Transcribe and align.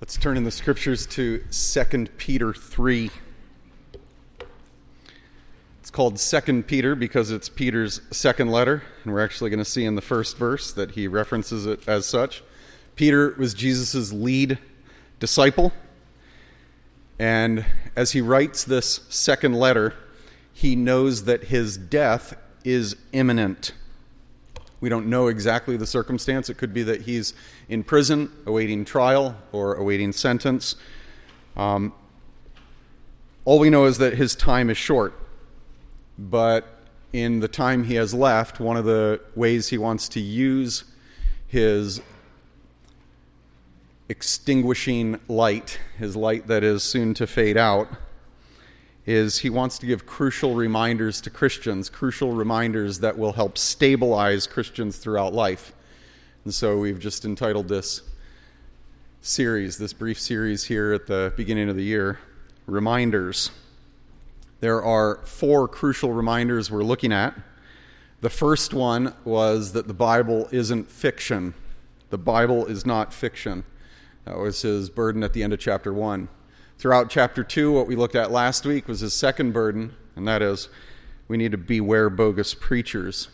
Let's 0.00 0.16
turn 0.16 0.36
in 0.36 0.44
the 0.44 0.52
scriptures 0.52 1.06
to 1.06 1.42
2 1.50 2.06
Peter 2.18 2.54
3. 2.54 3.10
It's 5.80 5.90
called 5.90 6.18
2 6.18 6.62
Peter 6.62 6.94
because 6.94 7.32
it's 7.32 7.48
Peter's 7.48 8.00
second 8.12 8.48
letter, 8.48 8.84
and 9.02 9.12
we're 9.12 9.24
actually 9.24 9.50
going 9.50 9.58
to 9.58 9.64
see 9.64 9.84
in 9.84 9.96
the 9.96 10.00
first 10.00 10.36
verse 10.36 10.72
that 10.72 10.92
he 10.92 11.08
references 11.08 11.66
it 11.66 11.88
as 11.88 12.06
such. 12.06 12.44
Peter 12.94 13.34
was 13.38 13.54
Jesus' 13.54 14.12
lead 14.12 14.58
disciple, 15.18 15.72
and 17.18 17.66
as 17.96 18.12
he 18.12 18.20
writes 18.20 18.62
this 18.62 19.00
second 19.08 19.54
letter, 19.54 19.94
he 20.52 20.76
knows 20.76 21.24
that 21.24 21.44
his 21.44 21.76
death 21.76 22.36
is 22.62 22.94
imminent. 23.12 23.72
We 24.80 24.88
don't 24.88 25.06
know 25.06 25.26
exactly 25.26 25.76
the 25.76 25.86
circumstance. 25.86 26.48
It 26.48 26.54
could 26.54 26.72
be 26.72 26.82
that 26.84 27.02
he's 27.02 27.34
in 27.68 27.82
prison, 27.82 28.30
awaiting 28.46 28.84
trial, 28.84 29.36
or 29.52 29.74
awaiting 29.74 30.12
sentence. 30.12 30.76
Um, 31.56 31.92
all 33.44 33.58
we 33.58 33.70
know 33.70 33.86
is 33.86 33.98
that 33.98 34.14
his 34.14 34.36
time 34.36 34.70
is 34.70 34.76
short. 34.76 35.14
But 36.18 36.66
in 37.12 37.40
the 37.40 37.48
time 37.48 37.84
he 37.84 37.94
has 37.94 38.12
left, 38.12 38.60
one 38.60 38.76
of 38.76 38.84
the 38.84 39.20
ways 39.34 39.68
he 39.68 39.78
wants 39.78 40.08
to 40.10 40.20
use 40.20 40.84
his 41.46 42.00
extinguishing 44.08 45.18
light, 45.28 45.78
his 45.98 46.16
light 46.16 46.46
that 46.46 46.62
is 46.62 46.82
soon 46.82 47.14
to 47.14 47.26
fade 47.26 47.56
out, 47.56 47.88
is 49.08 49.38
he 49.38 49.48
wants 49.48 49.78
to 49.78 49.86
give 49.86 50.04
crucial 50.04 50.54
reminders 50.54 51.22
to 51.22 51.30
Christians, 51.30 51.88
crucial 51.88 52.32
reminders 52.32 53.00
that 53.00 53.16
will 53.16 53.32
help 53.32 53.56
stabilize 53.56 54.46
Christians 54.46 54.98
throughout 54.98 55.32
life. 55.32 55.72
And 56.44 56.52
so 56.52 56.76
we've 56.76 56.98
just 56.98 57.24
entitled 57.24 57.68
this 57.68 58.02
series, 59.22 59.78
this 59.78 59.94
brief 59.94 60.20
series 60.20 60.64
here 60.64 60.92
at 60.92 61.06
the 61.06 61.32
beginning 61.38 61.70
of 61.70 61.76
the 61.76 61.84
year, 61.84 62.18
Reminders. 62.66 63.50
There 64.60 64.82
are 64.82 65.24
four 65.24 65.68
crucial 65.68 66.12
reminders 66.12 66.70
we're 66.70 66.82
looking 66.82 67.10
at. 67.10 67.34
The 68.20 68.28
first 68.28 68.74
one 68.74 69.14
was 69.24 69.72
that 69.72 69.88
the 69.88 69.94
Bible 69.94 70.50
isn't 70.52 70.90
fiction. 70.90 71.54
The 72.10 72.18
Bible 72.18 72.66
is 72.66 72.84
not 72.84 73.14
fiction. 73.14 73.64
That 74.26 74.36
was 74.36 74.60
his 74.60 74.90
burden 74.90 75.24
at 75.24 75.32
the 75.32 75.42
end 75.42 75.54
of 75.54 75.60
chapter 75.60 75.94
1. 75.94 76.28
Throughout 76.78 77.10
chapter 77.10 77.42
2, 77.42 77.72
what 77.72 77.88
we 77.88 77.96
looked 77.96 78.14
at 78.14 78.30
last 78.30 78.64
week 78.64 78.86
was 78.86 79.00
his 79.00 79.12
second 79.12 79.50
burden, 79.50 79.96
and 80.14 80.28
that 80.28 80.42
is 80.42 80.68
we 81.26 81.36
need 81.36 81.50
to 81.50 81.58
beware 81.58 82.08
bogus 82.08 82.54
preachers. 82.54 83.30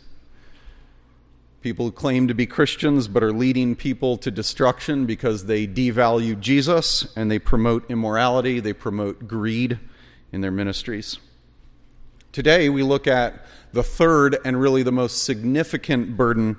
People 1.61 1.85
who 1.85 1.91
claim 1.91 2.27
to 2.27 2.33
be 2.33 2.47
Christians 2.47 3.07
but 3.07 3.21
are 3.21 3.31
leading 3.31 3.75
people 3.75 4.17
to 4.17 4.31
destruction 4.31 5.05
because 5.05 5.45
they 5.45 5.67
devalue 5.67 6.39
Jesus 6.39 7.15
and 7.15 7.29
they 7.29 7.37
promote 7.37 7.87
immorality, 7.87 8.59
they 8.59 8.73
promote 8.73 9.27
greed 9.27 9.77
in 10.31 10.41
their 10.41 10.49
ministries. 10.49 11.19
Today, 12.31 12.67
we 12.67 12.81
look 12.81 13.05
at 13.05 13.45
the 13.73 13.83
third 13.83 14.39
and 14.43 14.59
really 14.59 14.81
the 14.81 14.91
most 14.91 15.23
significant 15.23 16.17
burden 16.17 16.57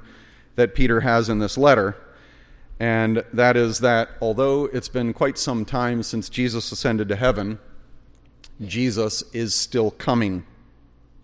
that 0.54 0.76
Peter 0.76 1.00
has 1.00 1.28
in 1.28 1.40
this 1.40 1.58
letter 1.58 1.96
and 2.78 3.24
that 3.32 3.56
is 3.56 3.80
that 3.80 4.10
although 4.20 4.66
it's 4.66 4.88
been 4.88 5.12
quite 5.12 5.38
some 5.38 5.64
time 5.64 6.02
since 6.02 6.28
Jesus 6.28 6.70
ascended 6.72 7.08
to 7.08 7.16
heaven, 7.16 7.58
Jesus 8.60 9.22
is 9.32 9.54
still 9.54 9.90
coming. 9.90 10.44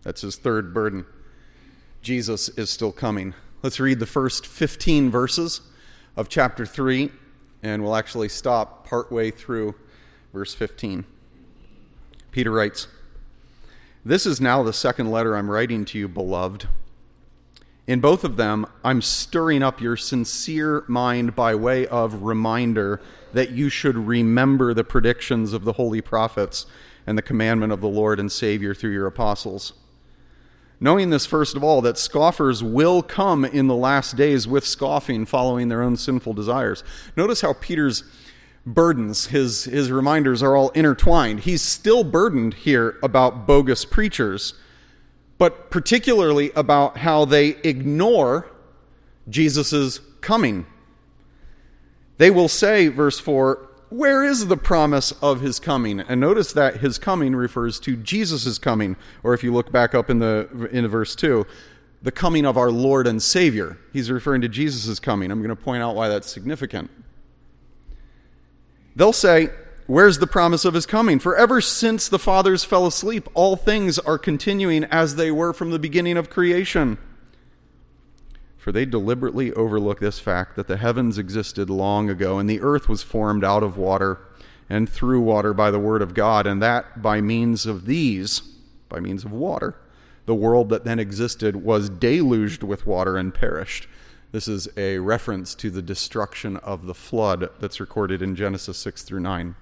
That's 0.03 0.23
his 0.23 0.37
third 0.37 0.73
burden. 0.73 1.05
Jesus 2.01 2.49
is 2.51 2.71
still 2.71 2.93
coming. 2.93 3.35
Let's 3.63 3.79
read 3.79 4.01
the 4.01 4.07
first 4.07 4.47
15 4.47 5.11
verses 5.11 5.61
of 6.17 6.29
chapter 6.29 6.67
3, 6.67 7.11
and 7.63 7.83
we'll 7.83 7.97
actually 7.97 8.29
stop 8.29 8.87
partway 8.87 9.31
through 9.31 9.75
verse 10.33 10.55
15. 10.55 11.05
Peter 12.33 12.51
writes, 12.51 12.89
This 14.05 14.27
is 14.27 14.41
now 14.41 14.63
the 14.63 14.73
second 14.73 15.11
letter 15.11 15.37
I'm 15.37 15.51
writing 15.51 15.85
to 15.87 15.99
you, 15.99 16.09
beloved. 16.09 16.67
In 17.87 18.01
both 18.01 18.23
of 18.23 18.37
them, 18.37 18.67
I'm 18.85 19.03
stirring 19.03 19.63
up 19.63 19.81
your 19.81 19.97
sincere 19.97 20.85
mind 20.87 21.35
by 21.35 21.55
way 21.55 21.87
of 21.89 22.23
reminder 22.23 23.01
that 23.33 23.51
you 23.51 23.69
should 23.69 23.97
remember 23.97 24.73
the 24.73 24.85
predictions 24.85 25.53
of 25.53 25.65
the 25.65 25.73
holy 25.73 26.01
prophets 26.01 26.67
and 27.07 27.19
the 27.19 27.23
commandment 27.23 27.73
of 27.73 27.81
the 27.81 27.89
Lord 27.89 28.21
and 28.21 28.31
Savior 28.31 28.73
through 28.73 28.93
your 28.93 29.09
apostles. 29.09 29.73
Knowing 30.79 31.11
this, 31.11 31.27
first 31.27 31.57
of 31.57 31.65
all, 31.65 31.81
that 31.81 31.99
scoffers 31.99 32.63
will 32.63 33.03
come 33.03 33.45
in 33.45 33.67
the 33.67 33.75
last 33.75 34.17
days 34.17 34.47
with 34.47 34.67
scoffing, 34.67 35.25
following 35.25 35.69
their 35.69 35.83
own 35.83 35.97
sinful 35.97 36.35
desires. 36.35 36.85
Notice 37.17 37.41
how 37.41 37.53
Peter's 37.55 38.05
burdens, 38.65 39.27
his, 39.27 39.65
his 39.65 39.91
reminders, 39.91 40.43
are 40.43 40.57
all 40.57 40.71
intertwined. 40.71 41.41
He's 41.41 41.63
still 41.63 42.05
burdened 42.05 42.55
here 42.55 42.99
about 43.03 43.47
bogus 43.47 43.85
preachers 43.85 44.55
but 45.43 45.71
particularly 45.71 46.53
about 46.55 46.99
how 46.99 47.25
they 47.25 47.49
ignore 47.65 48.49
Jesus' 49.29 49.99
coming. 50.21 50.65
They 52.19 52.31
will 52.31 52.47
say, 52.47 52.87
verse 52.87 53.19
4, 53.19 53.69
where 53.89 54.23
is 54.23 54.47
the 54.47 54.57
promise 54.57 55.11
of 55.21 55.41
his 55.41 55.59
coming? 55.59 55.99
And 55.99 56.21
notice 56.21 56.53
that 56.53 56.77
his 56.77 56.97
coming 56.97 57.35
refers 57.35 57.81
to 57.81 57.97
Jesus' 57.97 58.57
coming, 58.61 58.95
or 59.25 59.35
if 59.35 59.43
you 59.43 59.53
look 59.53 59.73
back 59.73 59.97
up 59.97 60.09
in 60.11 60.21
the 60.21 60.69
in 60.71 60.87
verse 60.87 61.17
2, 61.17 61.45
the 62.03 62.13
coming 62.13 62.47
of 62.47 62.57
our 62.57 62.71
Lord 62.71 63.09
and 63.09 63.21
Savior. 63.21 63.79
He's 63.93 64.13
referring 64.13 64.43
to 64.43 64.49
Jesus' 64.49 65.01
coming. 65.01 65.33
I'm 65.33 65.41
going 65.41 65.49
to 65.49 65.57
point 65.57 65.83
out 65.83 65.97
why 65.97 66.07
that's 66.07 66.31
significant. 66.31 66.89
They'll 68.95 69.13
say, 69.13 69.51
Where's 69.87 70.19
the 70.19 70.27
promise 70.27 70.65
of 70.65 70.75
his 70.75 70.87
coming? 70.87 71.19
For 71.19 71.37
ever 71.37 71.61
since 71.61 72.09
the 72.09 72.19
fathers 72.19 72.63
fell 72.63 72.87
asleep, 72.87 73.29
all 73.35 73.57
things 73.57 73.99
are 73.99 74.19
continuing 74.19 74.85
as 74.85 75.17
they 75.17 75.31
were 75.31 75.53
from 75.53 75.71
the 75.71 75.79
beginning 75.79 76.17
of 76.17 76.31
creation. 76.31 76.99
For 78.57 78.71
they 78.71 78.85
deliberately 78.85 79.53
overlook 79.53 79.99
this 79.99 80.21
fact 80.21 80.55
that 80.55 80.69
the 80.69 80.77
heavens 80.77 81.19
existed 81.19 81.69
long 81.69 82.09
ago, 82.09 82.39
and 82.39 82.49
the 82.49 82.61
earth 82.61 82.89
was 82.89 83.03
formed 83.03 83.43
out 83.43 83.65
of 83.65 83.77
water 83.77 84.21
and 84.69 84.89
through 84.89 85.21
water 85.21 85.53
by 85.53 85.73
the 85.73 85.81
word 85.81 86.01
of 86.01 86.15
God, 86.15 86.47
and 86.47 86.63
that 86.63 87.03
by 87.03 87.21
means 87.21 87.67
of 87.67 87.87
these, 87.87 88.41
by 88.89 89.01
means 89.01 89.25
of 89.25 89.33
water, 89.33 89.75
the 90.27 90.35
world 90.35 90.69
that 90.69 90.85
then 90.85 91.01
existed 91.01 91.57
was 91.57 91.91
deluged 91.91 92.63
with 92.63 92.87
water 92.87 93.17
and 93.17 93.35
perished. 93.35 93.89
This 94.31 94.47
is 94.47 94.69
a 94.77 94.99
reference 94.99 95.57
to 95.57 95.69
the 95.69 95.83
destruction 95.83 96.57
of 96.59 96.87
the 96.87 96.95
flood 96.95 97.51
that's 97.59 97.81
recorded 97.81 98.23
in 98.23 98.37
Genesis 98.37 98.79
6 98.79 99.03
through 99.03 99.21
9. 99.21 99.57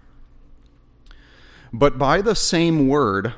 But 1.73 1.99
by 1.99 2.21
the 2.21 2.35
same 2.35 2.89
word, 2.89 3.35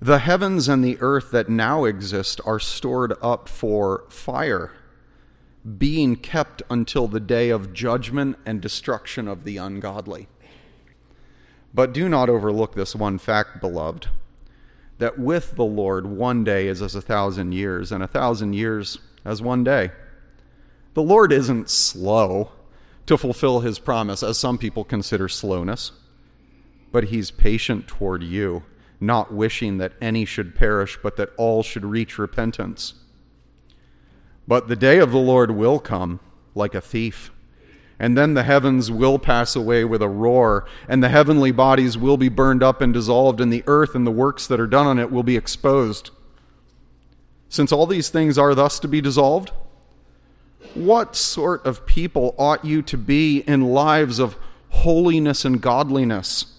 the 0.00 0.20
heavens 0.20 0.68
and 0.68 0.82
the 0.82 0.96
earth 1.00 1.30
that 1.32 1.48
now 1.48 1.84
exist 1.84 2.40
are 2.44 2.58
stored 2.58 3.14
up 3.20 3.48
for 3.48 4.04
fire, 4.08 4.72
being 5.76 6.16
kept 6.16 6.62
until 6.70 7.06
the 7.06 7.20
day 7.20 7.50
of 7.50 7.74
judgment 7.74 8.38
and 8.46 8.60
destruction 8.60 9.28
of 9.28 9.44
the 9.44 9.58
ungodly. 9.58 10.28
But 11.74 11.92
do 11.92 12.08
not 12.08 12.30
overlook 12.30 12.74
this 12.74 12.94
one 12.94 13.18
fact, 13.18 13.60
beloved, 13.60 14.08
that 14.96 15.18
with 15.18 15.56
the 15.56 15.64
Lord 15.64 16.06
one 16.06 16.44
day 16.44 16.66
is 16.66 16.80
as 16.80 16.94
a 16.94 17.02
thousand 17.02 17.52
years, 17.52 17.92
and 17.92 18.02
a 18.02 18.08
thousand 18.08 18.54
years 18.54 18.98
as 19.24 19.42
one 19.42 19.64
day. 19.64 19.90
The 20.94 21.02
Lord 21.02 21.30
isn't 21.30 21.68
slow 21.68 22.52
to 23.04 23.18
fulfill 23.18 23.60
his 23.60 23.78
promise, 23.78 24.22
as 24.22 24.38
some 24.38 24.56
people 24.56 24.84
consider 24.84 25.28
slowness 25.28 25.92
but 26.90 27.04
he's 27.04 27.30
patient 27.30 27.86
toward 27.86 28.22
you, 28.22 28.64
not 29.00 29.32
wishing 29.32 29.78
that 29.78 29.92
any 30.00 30.24
should 30.24 30.54
perish, 30.54 30.98
but 31.02 31.16
that 31.16 31.30
all 31.36 31.62
should 31.62 31.84
reach 31.84 32.18
repentance. 32.18 32.94
But 34.46 34.68
the 34.68 34.76
day 34.76 34.98
of 34.98 35.12
the 35.12 35.18
Lord 35.18 35.50
will 35.50 35.78
come 35.78 36.20
like 36.54 36.74
a 36.74 36.80
thief. 36.80 37.30
And 37.98 38.16
then 38.16 38.34
the 38.34 38.44
heavens 38.44 38.90
will 38.90 39.18
pass 39.18 39.56
away 39.56 39.84
with 39.84 40.00
a 40.02 40.08
roar, 40.08 40.64
and 40.88 41.02
the 41.02 41.08
heavenly 41.08 41.50
bodies 41.50 41.98
will 41.98 42.16
be 42.16 42.28
burned 42.28 42.62
up 42.62 42.80
and 42.80 42.94
dissolved, 42.94 43.40
and 43.40 43.52
the 43.52 43.64
earth 43.66 43.94
and 43.94 44.06
the 44.06 44.12
works 44.12 44.46
that 44.46 44.60
are 44.60 44.68
done 44.68 44.86
on 44.86 44.98
it 44.98 45.10
will 45.10 45.24
be 45.24 45.36
exposed. 45.36 46.10
Since 47.48 47.72
all 47.72 47.86
these 47.86 48.08
things 48.08 48.38
are 48.38 48.54
thus 48.54 48.78
to 48.80 48.88
be 48.88 49.00
dissolved, 49.00 49.52
what 50.74 51.16
sort 51.16 51.64
of 51.66 51.86
people 51.86 52.34
ought 52.38 52.64
you 52.64 52.82
to 52.82 52.96
be 52.96 53.40
in 53.40 53.62
lives 53.62 54.18
of 54.18 54.36
holiness 54.70 55.44
and 55.44 55.60
godliness? 55.60 56.57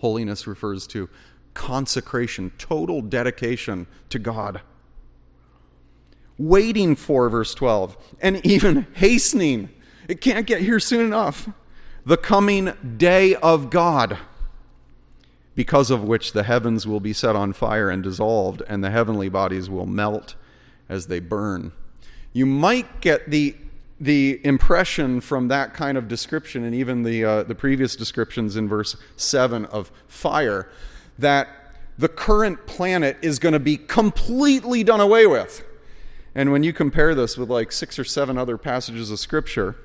Holiness 0.00 0.46
refers 0.46 0.86
to 0.88 1.08
consecration, 1.54 2.52
total 2.58 3.02
dedication 3.02 3.86
to 4.08 4.18
God. 4.18 4.62
Waiting 6.38 6.96
for, 6.96 7.28
verse 7.28 7.54
12, 7.54 7.96
and 8.20 8.44
even 8.44 8.86
hastening. 8.94 9.68
It 10.08 10.20
can't 10.20 10.46
get 10.46 10.62
here 10.62 10.80
soon 10.80 11.04
enough. 11.04 11.48
The 12.06 12.16
coming 12.16 12.72
day 12.96 13.34
of 13.36 13.68
God, 13.68 14.16
because 15.54 15.90
of 15.90 16.02
which 16.02 16.32
the 16.32 16.44
heavens 16.44 16.86
will 16.86 17.00
be 17.00 17.12
set 17.12 17.36
on 17.36 17.52
fire 17.52 17.90
and 17.90 18.02
dissolved, 18.02 18.62
and 18.68 18.82
the 18.82 18.90
heavenly 18.90 19.28
bodies 19.28 19.68
will 19.68 19.86
melt 19.86 20.34
as 20.88 21.08
they 21.08 21.20
burn. 21.20 21.72
You 22.32 22.46
might 22.46 23.02
get 23.02 23.30
the 23.30 23.54
the 24.00 24.40
impression 24.44 25.20
from 25.20 25.48
that 25.48 25.74
kind 25.74 25.98
of 25.98 26.08
description, 26.08 26.64
and 26.64 26.74
even 26.74 27.02
the, 27.02 27.24
uh, 27.24 27.42
the 27.42 27.54
previous 27.54 27.94
descriptions 27.94 28.56
in 28.56 28.66
verse 28.66 28.96
7 29.16 29.66
of 29.66 29.92
fire, 30.08 30.70
that 31.18 31.48
the 31.98 32.08
current 32.08 32.66
planet 32.66 33.18
is 33.20 33.38
going 33.38 33.52
to 33.52 33.60
be 33.60 33.76
completely 33.76 34.82
done 34.82 35.00
away 35.00 35.26
with. 35.26 35.64
And 36.34 36.50
when 36.50 36.62
you 36.62 36.72
compare 36.72 37.14
this 37.14 37.36
with 37.36 37.50
like 37.50 37.72
six 37.72 37.98
or 37.98 38.04
seven 38.04 38.38
other 38.38 38.56
passages 38.56 39.10
of 39.10 39.18
Scripture, 39.18 39.76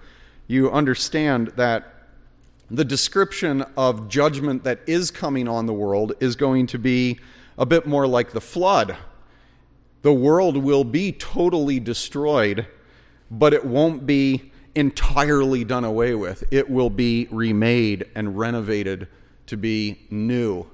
you 0.48 0.72
understand 0.72 1.50
that 1.56 1.92
the 2.70 2.86
description 2.86 3.64
of 3.76 4.08
judgment 4.08 4.64
that 4.64 4.80
is 4.88 5.12
coming 5.12 5.48
on 5.48 5.66
the 5.66 5.74
world 5.74 6.14
is 6.20 6.36
going 6.36 6.68
to 6.68 6.80
be 6.80 7.20
a 7.58 7.66
bit 7.66 7.86
more 7.86 8.08
like 8.08 8.32
the 8.32 8.42
flood. 8.42 8.96
The 10.02 10.14
world 10.14 10.58
will 10.58 10.84
be 10.84 11.12
totally 11.12 11.80
destroyed, 11.80 12.68
but 13.30 13.54
it 13.54 13.66
won't 13.66 14.06
be 14.06 14.52
entirely 14.76 15.64
done 15.64 15.84
away 15.84 16.16
with. 16.16 16.44
It 16.52 16.70
will 16.70 16.90
be 16.90 17.28
remade 17.32 18.06
and 18.16 18.38
renovated 18.38 19.08
to 19.48 19.58
be 19.58 20.02
new. 20.10 20.68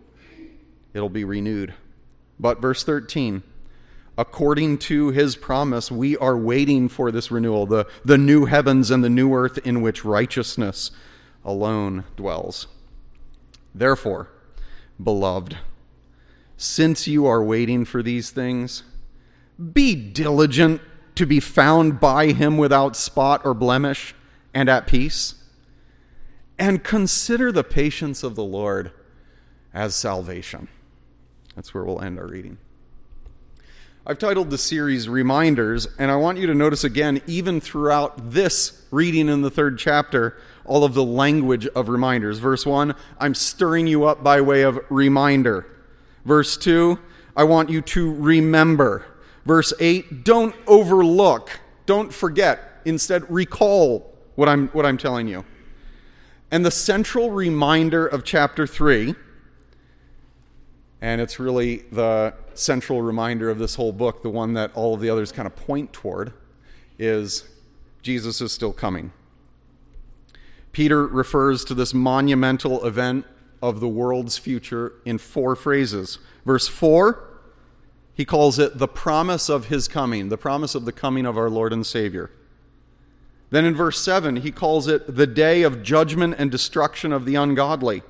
It'll 0.94 1.10
be 1.10 1.24
renewed. 1.24 1.74
But 2.40 2.62
verse 2.62 2.84
13 2.84 3.44
according 4.18 4.78
to 4.78 5.10
his 5.10 5.36
promise, 5.36 5.92
we 5.92 6.18
are 6.18 6.38
waiting 6.38 6.88
for 6.88 7.12
this 7.12 7.32
renewal, 7.32 7.66
the, 7.66 7.88
the 8.06 8.18
new 8.18 8.46
heavens 8.46 8.92
and 8.92 9.04
the 9.04 9.10
new 9.10 9.34
earth 9.34 9.58
in 9.66 9.82
which 9.82 10.06
righteousness 10.06 10.92
alone 11.44 12.04
dwells. 12.16 12.68
Therefore, 13.74 14.30
beloved, 15.02 15.58
since 16.56 17.08
you 17.08 17.26
are 17.26 17.44
waiting 17.44 17.86
for 17.86 18.04
these 18.04 18.30
things, 18.30 18.84
be 19.74 19.96
diligent 19.96 20.82
to 21.16 21.26
be 21.26 21.40
found 21.40 22.00
by 22.00 22.28
him 22.28 22.58
without 22.58 22.96
spot 22.96 23.42
or 23.44 23.54
blemish 23.54 24.16
and 24.54 24.70
at 24.70 24.88
peace. 24.88 25.36
And 26.58 26.84
consider 26.84 27.52
the 27.52 27.64
patience 27.64 28.24
of 28.24 28.36
the 28.36 28.44
Lord 28.44 28.92
as 29.74 29.96
salvation. 29.96 30.68
That's 31.56 31.74
where 31.74 31.84
we'll 31.84 32.02
end 32.02 32.20
our 32.20 32.28
reading. 32.28 32.58
I've 34.06 34.18
titled 34.18 34.50
the 34.50 34.58
series 34.58 35.08
Reminders, 35.08 35.88
and 36.00 36.10
I 36.10 36.16
want 36.16 36.40
you 36.40 36.48
to 36.48 36.56
notice 36.56 36.84
again, 36.84 37.22
even 37.28 37.62
throughout 37.62 38.32
this 38.32 38.84
reading 38.90 39.30
in 39.30 39.44
the 39.44 39.52
third 39.52 39.78
chapter, 39.78 40.38
all 40.66 40.84
of 40.84 40.96
the 40.96 41.04
language 41.04 41.68
of 41.68 41.88
reminders. 41.88 42.40
Verse 42.40 42.66
1, 42.66 42.96
I'm 43.20 43.36
stirring 43.36 43.86
you 43.86 44.06
up 44.06 44.24
by 44.24 44.42
way 44.42 44.64
of 44.64 44.80
reminder. 44.90 45.68
Verse 46.26 46.58
2, 46.58 46.98
I 47.38 47.44
want 47.44 47.70
you 47.70 47.82
to 47.82 48.14
remember. 48.16 49.06
Verse 49.46 49.74
8, 49.80 50.24
don't 50.24 50.56
overlook, 50.68 51.60
don't 51.86 52.14
forget. 52.14 52.82
Instead, 52.86 53.30
recall 53.32 54.14
what 54.36 54.48
I'm, 54.48 54.68
what 54.70 54.86
I'm 54.86 54.98
telling 54.98 55.28
you. 55.28 55.46
And 56.52 56.66
the 56.66 56.72
central 56.72 57.32
reminder 57.32 58.06
of 58.06 58.24
chapter 58.24 58.68
3 58.68 59.16
and 61.02 61.20
it's 61.20 61.40
really 61.40 61.78
the 61.92 62.34
central 62.54 63.02
reminder 63.02 63.50
of 63.50 63.58
this 63.58 63.76
whole 63.76 63.92
book, 63.92 64.22
the 64.22 64.30
one 64.30 64.54
that 64.54 64.72
all 64.76 64.94
of 64.94 65.02
the 65.02 65.10
others 65.10 65.32
kind 65.32 65.48
of 65.48 65.56
point 65.56 65.92
toward, 65.92 66.32
is 67.00 67.50
Jesus 68.04 68.40
is 68.40 68.52
still 68.52 68.72
coming. 68.72 69.12
Peter 70.72 71.06
refers 71.06 71.66
to 71.66 71.74
this 71.74 71.94
monumental 71.94 72.86
event 72.86 73.26
of 73.64 73.80
the 73.80 73.88
world's 73.88 74.38
future 74.38 74.94
in 75.04 75.18
four 75.18 75.56
phrases. 75.56 76.20
Verse 76.46 76.68
4, 76.68 77.28
he 78.22 78.26
calls 78.26 78.60
it 78.60 78.78
the 78.78 78.88
promise 78.88 79.50
of 79.50 79.70
his 79.70 79.88
coming, 79.88 80.30
the 80.30 80.38
promise 80.38 80.76
of 80.76 80.86
the 80.86 80.92
coming 80.92 81.26
of 81.26 81.40
our 81.40 81.50
Lord 81.50 81.74
and 81.74 81.84
Savior. 81.84 82.30
Then 83.50 83.66
in 83.66 83.74
verse 83.74 84.00
7, 84.00 84.36
he 84.36 84.52
calls 84.52 84.88
it 84.88 85.16
the 85.16 85.26
day 85.26 85.64
of 85.64 85.82
judgment 85.82 86.36
and 86.38 86.52
destruction 86.52 87.12
of 87.12 87.26
the 87.26 87.34
ungodly. 87.34 88.04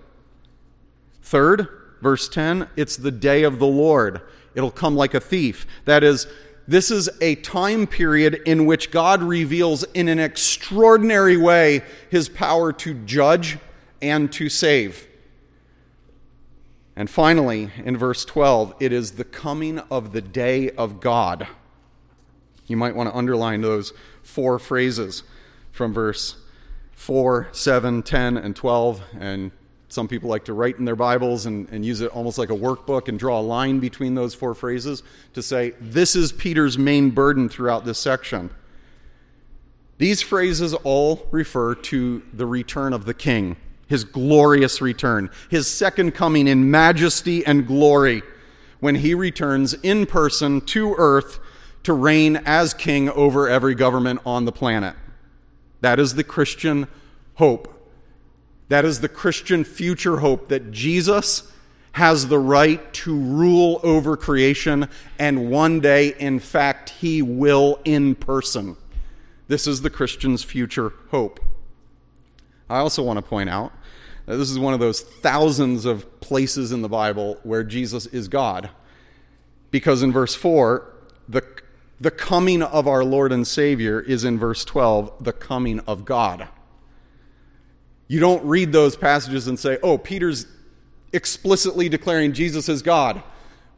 Third, 1.21 1.69
Verse 2.01 2.27
10 2.27 2.67
it's 2.75 2.97
the 2.97 3.09
day 3.09 3.43
of 3.43 3.59
the 3.59 3.67
Lord. 3.67 4.19
It'll 4.53 4.69
come 4.69 4.97
like 4.97 5.13
a 5.13 5.21
thief. 5.21 5.65
That 5.85 6.03
is, 6.03 6.27
this 6.67 6.91
is 6.91 7.09
a 7.21 7.35
time 7.35 7.87
period 7.87 8.41
in 8.45 8.65
which 8.65 8.91
God 8.91 9.23
reveals 9.23 9.83
in 9.93 10.09
an 10.09 10.19
extraordinary 10.19 11.37
way 11.37 11.83
his 12.09 12.27
power 12.27 12.73
to 12.73 12.93
judge 12.93 13.57
and 14.01 14.29
to 14.33 14.49
save. 14.49 15.07
And 16.95 17.09
finally, 17.09 17.69
in 17.83 17.97
verse 17.97 18.25
12, 18.25 18.75
it 18.79 18.91
is 18.91 19.13
the 19.13 19.23
coming 19.23 19.79
of 19.89 20.11
the 20.11 20.21
day 20.21 20.71
of 20.71 20.99
God. 20.99 21.47
You 22.67 22.77
might 22.77 22.95
want 22.95 23.09
to 23.09 23.15
underline 23.15 23.61
those 23.61 23.93
four 24.23 24.59
phrases 24.59 25.23
from 25.71 25.93
verse 25.93 26.35
4, 26.93 27.47
7, 27.51 28.03
10, 28.03 28.37
and 28.37 28.55
12, 28.55 29.01
and 29.19 29.51
some 29.89 30.07
people 30.07 30.29
like 30.29 30.45
to 30.45 30.53
write 30.53 30.77
in 30.77 30.85
their 30.85 30.95
Bibles 30.95 31.45
and, 31.45 31.67
and 31.69 31.85
use 31.85 32.01
it 32.01 32.11
almost 32.11 32.37
like 32.37 32.49
a 32.49 32.55
workbook 32.55 33.07
and 33.07 33.19
draw 33.19 33.39
a 33.39 33.41
line 33.41 33.79
between 33.79 34.15
those 34.15 34.33
four 34.33 34.53
phrases 34.53 35.03
to 35.33 35.41
say, 35.41 35.73
this 35.81 36.15
is 36.15 36.31
Peter's 36.31 36.77
main 36.77 37.09
burden 37.09 37.49
throughout 37.49 37.83
this 37.83 37.99
section. 37.99 38.51
These 39.97 40.21
phrases 40.21 40.73
all 40.73 41.27
refer 41.31 41.75
to 41.75 42.21
the 42.33 42.45
return 42.45 42.93
of 42.93 43.05
the 43.05 43.13
king, 43.13 43.57
his 43.91 44.03
glorious 44.03 44.81
return, 44.81 45.29
his 45.49 45.69
second 45.69 46.13
coming 46.13 46.47
in 46.47 46.71
majesty 46.71 47.45
and 47.45 47.67
glory, 47.67 48.23
when 48.79 48.95
he 48.95 49.13
returns 49.13 49.75
in 49.75 50.07
person 50.07 50.61
to 50.61 50.95
earth 50.97 51.39
to 51.83 51.93
reign 51.93 52.37
as 52.45 52.73
king 52.73 53.07
over 53.09 53.47
every 53.47 53.75
government 53.75 54.19
on 54.25 54.45
the 54.45 54.51
planet. 54.51 54.95
That 55.81 55.99
is 55.99 56.15
the 56.15 56.23
Christian 56.23 56.87
hope 57.35 57.81
that 58.71 58.85
is 58.85 59.01
the 59.01 59.09
Christian 59.09 59.65
future 59.65 60.19
hope 60.19 60.47
that 60.47 60.71
Jesus 60.71 61.51
has 61.91 62.29
the 62.29 62.39
right 62.39 62.93
to 62.93 63.13
rule 63.13 63.81
over 63.83 64.15
creation, 64.15 64.87
and 65.19 65.51
one 65.51 65.81
day, 65.81 66.15
in 66.17 66.39
fact, 66.39 66.89
he 66.89 67.21
will 67.21 67.81
in 67.83 68.15
person. 68.15 68.77
This 69.49 69.67
is 69.67 69.81
the 69.81 69.89
Christian's 69.89 70.45
future 70.45 70.93
hope. 71.09 71.41
I 72.69 72.77
also 72.77 73.03
want 73.03 73.17
to 73.17 73.21
point 73.21 73.49
out 73.49 73.73
that 74.31 74.37
this 74.37 74.49
is 74.49 74.57
one 74.57 74.73
of 74.73 74.79
those 74.79 75.01
thousands 75.01 75.83
of 75.83 76.21
places 76.21 76.71
in 76.71 76.81
the 76.81 76.87
Bible 76.87 77.37
where 77.43 77.65
Jesus 77.65 78.05
is 78.05 78.29
God. 78.29 78.69
Because 79.71 80.03
in 80.03 80.13
verse 80.13 80.33
4, 80.35 80.89
the, 81.27 81.43
the 81.99 82.11
coming 82.11 82.63
of 82.63 82.87
our 82.87 83.03
Lord 83.03 83.33
and 83.33 83.45
Savior 83.45 83.99
is 83.99 84.23
in 84.23 84.39
verse 84.39 84.63
12, 84.63 85.21
the 85.21 85.33
coming 85.33 85.81
of 85.81 86.05
God. 86.05 86.47
You 88.07 88.21
don't 88.21 88.41
read 88.45 88.71
those 88.71 88.95
passages 88.95 89.49
and 89.49 89.59
say, 89.59 89.77
oh, 89.83 89.97
Peter's 89.97 90.47
explicitly 91.11 91.89
declaring 91.89 92.31
Jesus 92.31 92.69
is 92.69 92.81
God. 92.81 93.21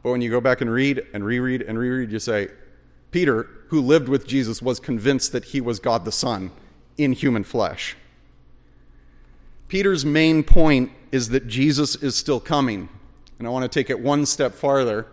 But 0.04 0.12
when 0.12 0.20
you 0.20 0.30
go 0.30 0.40
back 0.40 0.60
and 0.60 0.70
read 0.70 1.04
and 1.12 1.24
reread 1.24 1.62
and 1.62 1.76
reread, 1.76 2.12
you 2.12 2.20
say, 2.20 2.46
Peter, 3.10 3.48
who 3.70 3.80
lived 3.80 4.08
with 4.08 4.24
Jesus, 4.24 4.62
was 4.62 4.78
convinced 4.78 5.32
that 5.32 5.46
he 5.46 5.60
was 5.60 5.80
God 5.80 6.04
the 6.04 6.12
Son 6.12 6.52
in 6.96 7.10
human 7.10 7.42
flesh. 7.42 7.96
Peter's 9.68 10.04
main 10.04 10.42
point 10.42 10.90
is 11.12 11.30
that 11.30 11.46
Jesus 11.46 11.96
is 11.96 12.14
still 12.16 12.40
coming. 12.40 12.88
And 13.38 13.48
I 13.48 13.50
want 13.50 13.62
to 13.64 13.68
take 13.68 13.90
it 13.90 14.00
one 14.00 14.26
step 14.26 14.54
farther 14.54 15.06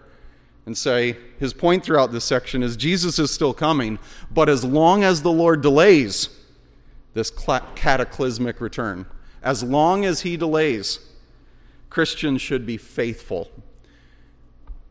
and 0.66 0.78
say 0.78 1.18
his 1.40 1.54
point 1.54 1.84
throughout 1.84 2.12
this 2.12 2.26
section 2.26 2.62
is 2.62 2.78
Jesus 2.78 3.18
is 3.18 3.32
still 3.32 3.54
coming, 3.54 3.98
but 4.32 4.48
as 4.48 4.64
long 4.64 5.04
as 5.04 5.22
the 5.22 5.32
Lord 5.32 5.62
delays, 5.62 6.30
this 7.14 7.32
cataclysmic 7.76 8.62
return. 8.62 9.06
As 9.44 9.64
long 9.64 10.06
as 10.06 10.22
he 10.22 10.38
delays, 10.38 11.00
Christians 11.90 12.42
should 12.42 12.66
be 12.66 12.78
faithful. 12.78 13.50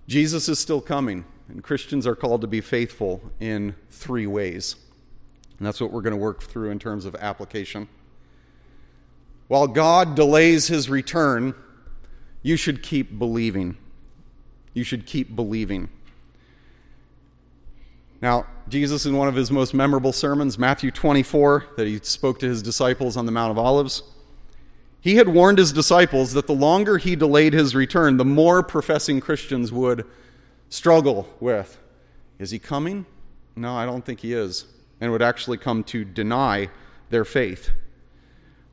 Jesus 0.07 0.49
is 0.49 0.59
still 0.59 0.81
coming, 0.81 1.25
and 1.49 1.62
Christians 1.62 2.07
are 2.07 2.17
called 2.17 2.40
to 2.40 2.47
be 2.47 2.61
faithful 2.61 3.23
in 3.38 3.75
three 3.90 4.26
ways. 4.26 4.76
And 5.59 5.67
that's 5.67 5.81
what 5.81 5.93
we're 5.93 6.02
going 6.02 6.17
to 6.17 6.21
work 6.21 6.43
through 6.43 6.71
in 6.71 6.79
terms 6.79 7.05
of 7.05 7.14
application. 7.17 7.88
While 9.50 9.66
God 9.66 10.14
delays 10.14 10.69
his 10.69 10.88
return, 10.88 11.57
you 12.40 12.54
should 12.54 12.85
keep 12.85 13.19
believing. 13.19 13.76
You 14.75 14.85
should 14.85 15.07
keep 15.07 15.35
believing. 15.35 15.88
Now, 18.23 18.47
Jesus, 18.69 19.07
in 19.07 19.16
one 19.16 19.26
of 19.26 19.35
his 19.35 19.50
most 19.50 19.75
memorable 19.75 20.12
sermons, 20.12 20.57
Matthew 20.57 20.92
24, 20.92 21.64
that 21.76 21.88
he 21.88 21.99
spoke 21.99 22.38
to 22.38 22.47
his 22.47 22.62
disciples 22.62 23.16
on 23.16 23.26
the 23.26 23.33
Mount 23.33 23.50
of 23.50 23.59
Olives, 23.59 24.04
he 25.00 25.16
had 25.16 25.28
warned 25.28 25.59
his 25.59 25.73
disciples 25.73 26.33
that 26.35 26.47
the 26.47 26.54
longer 26.54 26.99
he 26.99 27.16
delayed 27.16 27.52
his 27.52 27.75
return, 27.75 28.19
the 28.19 28.25
more 28.25 28.62
professing 28.62 29.21
Christians 29.21 29.73
would 29.73 30.07
struggle 30.69 31.28
with 31.40 31.76
is 32.38 32.52
he 32.52 32.61
coming? 32.61 33.04
No, 33.57 33.75
I 33.75 33.85
don't 33.85 34.07
think 34.07 34.21
he 34.21 34.33
is, 34.33 34.66
and 35.00 35.11
would 35.11 35.23
actually 35.23 35.59
come 35.59 35.83
to 35.85 36.04
deny 36.04 36.69
their 37.09 37.25
faith. 37.25 37.73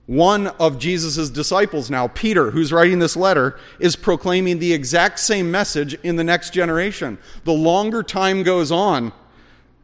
One 0.08 0.48
of 0.48 0.80
Jesus' 0.80 1.30
disciples 1.30 1.90
now, 1.90 2.08
Peter, 2.08 2.52
who's 2.52 2.72
writing 2.72 3.00
this 3.00 3.18
letter, 3.18 3.60
is 3.78 3.98
proclaiming 3.98 4.58
the 4.60 4.74
exact 4.74 5.20
same 5.20 5.52
message 5.52 5.96
in 5.96 6.16
the 6.16 6.24
next 6.24 6.54
generation. 6.54 7.18
The 7.44 7.52
longer 7.52 8.02
time 8.04 8.44
goes 8.44 8.72
on, 8.72 9.12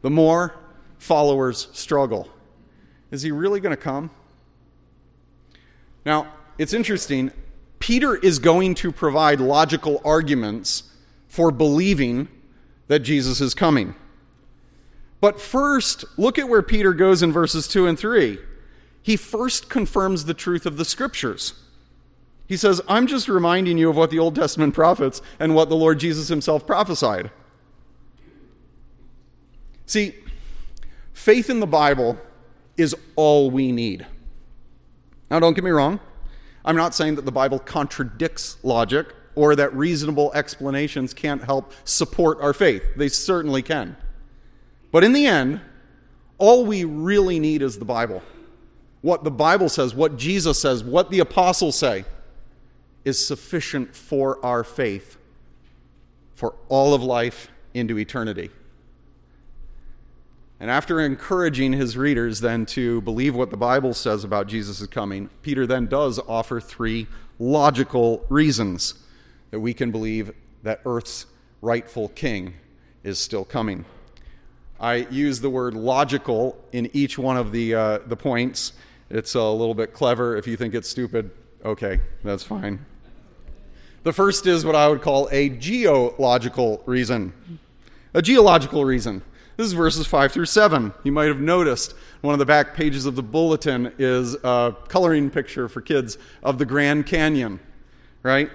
the 0.00 0.08
more 0.08 0.54
followers 0.96 1.68
struggle. 1.72 2.30
Is 3.10 3.20
he 3.20 3.32
really 3.32 3.60
going 3.60 3.76
to 3.76 3.82
come? 3.82 4.10
Now, 6.06 6.32
it's 6.56 6.72
interesting. 6.72 7.30
Peter 7.78 8.16
is 8.16 8.38
going 8.38 8.74
to 8.76 8.90
provide 8.90 9.40
logical 9.40 10.00
arguments 10.06 10.84
for 11.28 11.50
believing 11.50 12.28
that 12.88 13.00
Jesus 13.00 13.42
is 13.42 13.52
coming. 13.52 13.94
But 15.20 15.38
first, 15.38 16.06
look 16.16 16.38
at 16.38 16.48
where 16.48 16.62
Peter 16.62 16.94
goes 16.94 17.22
in 17.22 17.30
verses 17.30 17.68
2 17.68 17.86
and 17.86 17.98
3. 17.98 18.38
He 19.04 19.16
first 19.18 19.68
confirms 19.68 20.24
the 20.24 20.32
truth 20.32 20.64
of 20.64 20.78
the 20.78 20.84
scriptures. 20.84 21.52
He 22.46 22.56
says, 22.56 22.80
I'm 22.88 23.06
just 23.06 23.28
reminding 23.28 23.76
you 23.76 23.90
of 23.90 23.96
what 23.96 24.08
the 24.08 24.18
Old 24.18 24.34
Testament 24.34 24.72
prophets 24.72 25.20
and 25.38 25.54
what 25.54 25.68
the 25.68 25.76
Lord 25.76 26.00
Jesus 26.00 26.28
himself 26.28 26.66
prophesied. 26.66 27.30
See, 29.84 30.14
faith 31.12 31.50
in 31.50 31.60
the 31.60 31.66
Bible 31.66 32.18
is 32.78 32.96
all 33.14 33.50
we 33.50 33.72
need. 33.72 34.06
Now, 35.30 35.38
don't 35.38 35.52
get 35.52 35.64
me 35.64 35.70
wrong. 35.70 36.00
I'm 36.64 36.76
not 36.76 36.94
saying 36.94 37.16
that 37.16 37.26
the 37.26 37.32
Bible 37.32 37.58
contradicts 37.58 38.56
logic 38.62 39.14
or 39.34 39.54
that 39.54 39.74
reasonable 39.74 40.32
explanations 40.32 41.12
can't 41.12 41.44
help 41.44 41.74
support 41.84 42.40
our 42.40 42.54
faith. 42.54 42.82
They 42.96 43.08
certainly 43.08 43.60
can. 43.60 43.98
But 44.90 45.04
in 45.04 45.12
the 45.12 45.26
end, 45.26 45.60
all 46.38 46.64
we 46.64 46.84
really 46.84 47.38
need 47.38 47.60
is 47.60 47.78
the 47.78 47.84
Bible. 47.84 48.22
What 49.04 49.22
the 49.22 49.30
Bible 49.30 49.68
says, 49.68 49.94
what 49.94 50.16
Jesus 50.16 50.58
says, 50.58 50.82
what 50.82 51.10
the 51.10 51.18
apostles 51.18 51.76
say 51.76 52.06
is 53.04 53.18
sufficient 53.24 53.94
for 53.94 54.42
our 54.42 54.64
faith 54.64 55.18
for 56.34 56.54
all 56.70 56.94
of 56.94 57.02
life 57.02 57.50
into 57.74 57.98
eternity. 57.98 58.48
And 60.58 60.70
after 60.70 61.00
encouraging 61.00 61.74
his 61.74 61.98
readers 61.98 62.40
then 62.40 62.64
to 62.64 63.02
believe 63.02 63.34
what 63.34 63.50
the 63.50 63.58
Bible 63.58 63.92
says 63.92 64.24
about 64.24 64.46
Jesus' 64.46 64.86
coming, 64.86 65.28
Peter 65.42 65.66
then 65.66 65.86
does 65.86 66.18
offer 66.26 66.58
three 66.58 67.06
logical 67.38 68.24
reasons 68.30 68.94
that 69.50 69.60
we 69.60 69.74
can 69.74 69.90
believe 69.90 70.32
that 70.62 70.80
Earth's 70.86 71.26
rightful 71.60 72.08
king 72.08 72.54
is 73.02 73.18
still 73.18 73.44
coming. 73.44 73.84
I 74.80 75.06
use 75.10 75.40
the 75.40 75.50
word 75.50 75.74
logical 75.74 76.56
in 76.72 76.88
each 76.94 77.18
one 77.18 77.36
of 77.36 77.52
the, 77.52 77.74
uh, 77.74 77.98
the 78.06 78.16
points. 78.16 78.72
It's 79.10 79.34
a 79.34 79.42
little 79.42 79.74
bit 79.74 79.92
clever. 79.92 80.36
If 80.36 80.46
you 80.46 80.56
think 80.56 80.74
it's 80.74 80.88
stupid, 80.88 81.30
okay, 81.64 82.00
that's 82.22 82.42
fine. 82.42 82.84
The 84.02 84.12
first 84.12 84.46
is 84.46 84.64
what 84.64 84.74
I 84.74 84.88
would 84.88 85.02
call 85.02 85.28
a 85.32 85.48
geological 85.48 86.82
reason. 86.86 87.32
A 88.12 88.22
geological 88.22 88.84
reason. 88.84 89.22
This 89.56 89.66
is 89.66 89.72
verses 89.72 90.06
5 90.06 90.32
through 90.32 90.46
7. 90.46 90.92
You 91.04 91.12
might 91.12 91.26
have 91.26 91.40
noticed 91.40 91.94
one 92.22 92.34
of 92.34 92.38
the 92.38 92.46
back 92.46 92.74
pages 92.74 93.06
of 93.06 93.14
the 93.14 93.22
bulletin 93.22 93.92
is 93.98 94.34
a 94.42 94.76
coloring 94.88 95.30
picture 95.30 95.68
for 95.68 95.80
kids 95.80 96.18
of 96.42 96.58
the 96.58 96.66
Grand 96.66 97.06
Canyon, 97.06 97.60
right? 98.22 98.50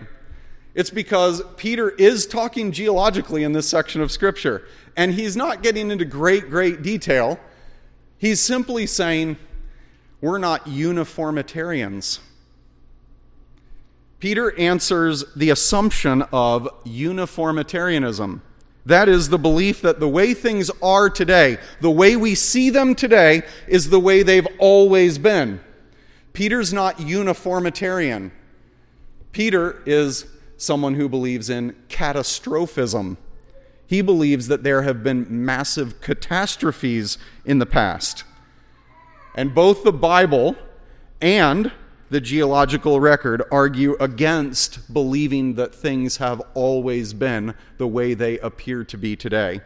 It's 0.75 0.89
because 0.89 1.41
Peter 1.57 1.89
is 1.89 2.27
talking 2.27 2.71
geologically 2.71 3.43
in 3.43 3.53
this 3.53 3.67
section 3.67 4.01
of 4.01 4.11
Scripture, 4.11 4.67
and 4.97 5.13
he's 5.13 5.35
not 5.35 5.63
getting 5.63 5.89
into 5.89 6.05
great, 6.05 6.49
great 6.49 6.81
detail. 6.81 7.39
He's 8.17 8.41
simply 8.41 8.85
saying, 8.85 9.37
We're 10.21 10.37
not 10.37 10.67
uniformitarians. 10.67 12.19
Peter 14.19 14.57
answers 14.59 15.23
the 15.35 15.49
assumption 15.49 16.23
of 16.33 16.67
uniformitarianism. 16.83 18.41
That 18.85 19.07
is 19.07 19.29
the 19.29 19.37
belief 19.37 19.81
that 19.81 19.99
the 19.99 20.09
way 20.09 20.33
things 20.33 20.69
are 20.81 21.09
today, 21.09 21.57
the 21.79 21.91
way 21.91 22.15
we 22.15 22.35
see 22.35 22.69
them 22.69 22.95
today, 22.95 23.43
is 23.67 23.89
the 23.89 23.99
way 23.99 24.23
they've 24.23 24.47
always 24.57 25.17
been. 25.17 25.61
Peter's 26.33 26.73
not 26.73 26.99
uniformitarian. 26.99 28.31
Peter 29.31 29.81
is 29.85 30.25
someone 30.57 30.95
who 30.95 31.07
believes 31.07 31.49
in 31.49 31.75
catastrophism. 31.87 33.17
He 33.87 34.01
believes 34.01 34.47
that 34.47 34.63
there 34.63 34.81
have 34.81 35.03
been 35.03 35.45
massive 35.45 36.01
catastrophes 36.01 37.17
in 37.45 37.59
the 37.59 37.65
past. 37.65 38.23
And 39.39 39.55
both 39.55 39.85
the 39.85 39.93
Bible 39.93 40.57
and 41.21 41.71
the 42.09 42.19
geological 42.19 42.99
record 42.99 43.41
argue 43.49 43.93
against 43.93 44.93
believing 44.93 45.53
that 45.53 45.73
things 45.73 46.17
have 46.17 46.41
always 46.55 47.13
been 47.13 47.53
the 47.77 47.87
way 47.87 48.13
they 48.13 48.37
appear 48.39 48.83
to 48.83 48.97
be 48.97 49.15
today. 49.15 49.61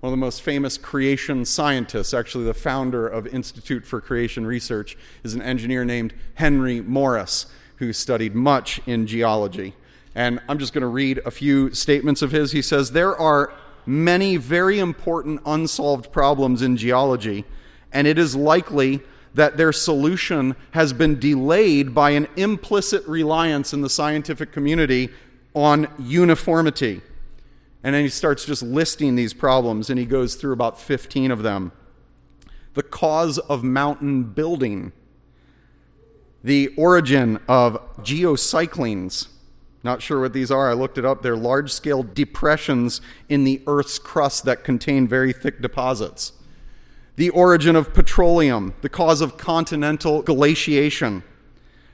One 0.00 0.12
of 0.12 0.18
the 0.18 0.22
most 0.22 0.42
famous 0.42 0.76
creation 0.76 1.46
scientists, 1.46 2.12
actually 2.12 2.44
the 2.44 2.52
founder 2.52 3.08
of 3.08 3.26
Institute 3.28 3.86
for 3.86 3.98
Creation 4.02 4.46
Research, 4.46 4.98
is 5.24 5.32
an 5.32 5.40
engineer 5.40 5.86
named 5.86 6.12
Henry 6.34 6.82
Morris, 6.82 7.46
who 7.76 7.94
studied 7.94 8.34
much 8.34 8.78
in 8.84 9.06
geology. 9.06 9.74
And 10.14 10.38
I'm 10.50 10.58
just 10.58 10.74
going 10.74 10.82
to 10.82 10.86
read 10.86 11.18
a 11.24 11.30
few 11.30 11.72
statements 11.72 12.20
of 12.20 12.30
his. 12.30 12.52
He 12.52 12.60
says, 12.60 12.90
There 12.90 13.16
are 13.16 13.54
many 13.86 14.36
very 14.36 14.78
important 14.78 15.40
unsolved 15.46 16.12
problems 16.12 16.60
in 16.60 16.76
geology, 16.76 17.46
and 17.92 18.06
it 18.06 18.18
is 18.18 18.34
likely 18.34 19.00
that 19.34 19.56
their 19.56 19.72
solution 19.72 20.56
has 20.72 20.92
been 20.92 21.18
delayed 21.18 21.94
by 21.94 22.10
an 22.10 22.28
implicit 22.36 23.06
reliance 23.06 23.72
in 23.72 23.80
the 23.80 23.88
scientific 23.88 24.52
community 24.52 25.08
on 25.54 25.88
uniformity. 25.98 27.00
And 27.82 27.94
then 27.94 28.02
he 28.02 28.08
starts 28.08 28.44
just 28.44 28.62
listing 28.62 29.16
these 29.16 29.34
problems, 29.34 29.90
and 29.90 29.98
he 29.98 30.06
goes 30.06 30.34
through 30.34 30.52
about 30.52 30.78
15 30.78 31.30
of 31.30 31.42
them. 31.42 31.72
The 32.74 32.82
cause 32.82 33.38
of 33.38 33.64
mountain 33.64 34.24
building, 34.24 34.92
the 36.44 36.68
origin 36.76 37.40
of 37.48 37.78
geosynclines. 37.98 39.28
Not 39.82 40.00
sure 40.00 40.20
what 40.20 40.32
these 40.32 40.50
are. 40.50 40.70
I 40.70 40.74
looked 40.74 40.96
it 40.96 41.04
up. 41.04 41.22
They're 41.22 41.36
large 41.36 41.72
scale 41.72 42.02
depressions 42.02 43.00
in 43.28 43.44
the 43.44 43.62
Earth's 43.66 43.98
crust 43.98 44.44
that 44.44 44.62
contain 44.62 45.08
very 45.08 45.32
thick 45.32 45.60
deposits 45.60 46.32
the 47.16 47.30
origin 47.30 47.76
of 47.76 47.92
petroleum, 47.92 48.74
the 48.80 48.88
cause 48.88 49.20
of 49.20 49.36
continental 49.36 50.22
glaciation, 50.22 51.22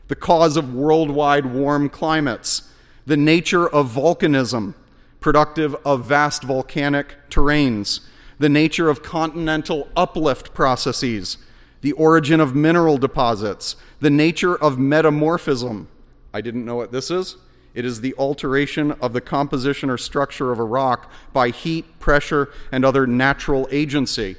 the 0.06 0.16
cause 0.16 0.56
of 0.56 0.74
worldwide 0.74 1.46
warm 1.46 1.88
climates, 1.88 2.72
the 3.04 3.16
nature 3.16 3.68
of 3.68 3.90
volcanism, 3.90 4.74
productive 5.20 5.74
of 5.84 6.04
vast 6.04 6.44
volcanic 6.44 7.16
terrains, 7.30 8.00
the 8.38 8.48
nature 8.48 8.88
of 8.88 9.02
continental 9.02 9.88
uplift 9.96 10.54
processes, 10.54 11.38
the 11.80 11.92
origin 11.92 12.40
of 12.40 12.54
mineral 12.54 12.96
deposits, 12.96 13.74
the 14.00 14.10
nature 14.10 14.54
of 14.54 14.78
metamorphism. 14.78 15.88
I 16.32 16.40
didn't 16.40 16.64
know 16.64 16.76
what 16.76 16.92
this 16.92 17.10
is. 17.10 17.36
It 17.74 17.84
is 17.84 18.00
the 18.00 18.14
alteration 18.16 18.92
of 18.92 19.12
the 19.12 19.20
composition 19.20 19.90
or 19.90 19.98
structure 19.98 20.52
of 20.52 20.58
a 20.58 20.64
rock 20.64 21.10
by 21.32 21.50
heat, 21.50 21.98
pressure, 21.98 22.50
and 22.70 22.84
other 22.84 23.06
natural 23.06 23.68
agency 23.70 24.36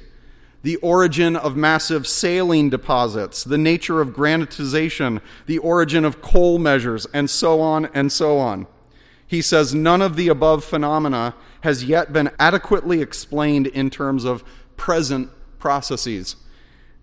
the 0.62 0.76
origin 0.76 1.36
of 1.36 1.56
massive 1.56 2.06
saline 2.06 2.68
deposits, 2.68 3.44
the 3.44 3.58
nature 3.58 4.00
of 4.00 4.10
granitization, 4.10 5.20
the 5.46 5.58
origin 5.58 6.04
of 6.04 6.20
coal 6.20 6.58
measures, 6.58 7.06
and 7.14 7.30
so 7.30 7.60
on 7.60 7.86
and 7.94 8.12
so 8.12 8.38
on. 8.38 8.66
He 9.26 9.40
says 9.40 9.74
none 9.74 10.02
of 10.02 10.16
the 10.16 10.28
above 10.28 10.64
phenomena 10.64 11.34
has 11.62 11.84
yet 11.84 12.12
been 12.12 12.30
adequately 12.38 13.00
explained 13.00 13.68
in 13.68 13.88
terms 13.88 14.24
of 14.24 14.44
present 14.76 15.30
processes. 15.58 16.36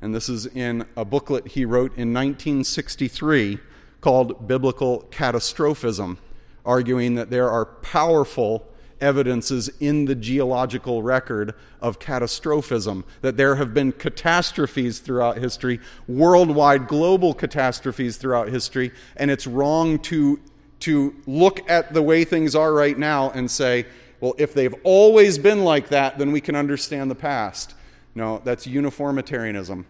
And 0.01 0.13
this 0.13 0.29
is 0.29 0.45
in 0.45 0.85
a 0.95 1.05
booklet 1.05 1.47
he 1.47 1.65
wrote 1.65 1.91
in 1.91 2.13
1963 2.13 3.59
called 4.01 4.47
Biblical 4.47 5.07
Catastrophism, 5.09 6.19
arguing 6.65 7.15
that 7.15 7.29
there 7.29 7.49
are 7.49 7.65
powerful 7.65 8.67
evidences 9.01 9.69
in 9.79 10.05
the 10.05 10.15
geological 10.15 11.03
record 11.03 11.53
of 11.81 11.99
catastrophism, 11.99 13.03
that 13.21 13.37
there 13.37 13.55
have 13.55 13.73
been 13.73 13.91
catastrophes 13.91 14.99
throughout 14.99 15.37
history, 15.37 15.79
worldwide 16.07 16.87
global 16.87 17.33
catastrophes 17.33 18.17
throughout 18.17 18.49
history, 18.49 18.91
and 19.15 19.29
it's 19.31 19.47
wrong 19.47 19.99
to, 19.99 20.39
to 20.79 21.15
look 21.25 21.69
at 21.69 21.93
the 21.93 22.01
way 22.01 22.23
things 22.23 22.55
are 22.55 22.73
right 22.73 22.97
now 22.97 23.29
and 23.31 23.49
say, 23.49 23.85
well, 24.19 24.33
if 24.37 24.53
they've 24.53 24.75
always 24.83 25.37
been 25.37 25.63
like 25.63 25.89
that, 25.89 26.17
then 26.17 26.31
we 26.31 26.41
can 26.41 26.55
understand 26.55 27.11
the 27.11 27.15
past. 27.15 27.75
No, 28.15 28.41
that's 28.43 28.65
uniformitarianism. 28.65 29.85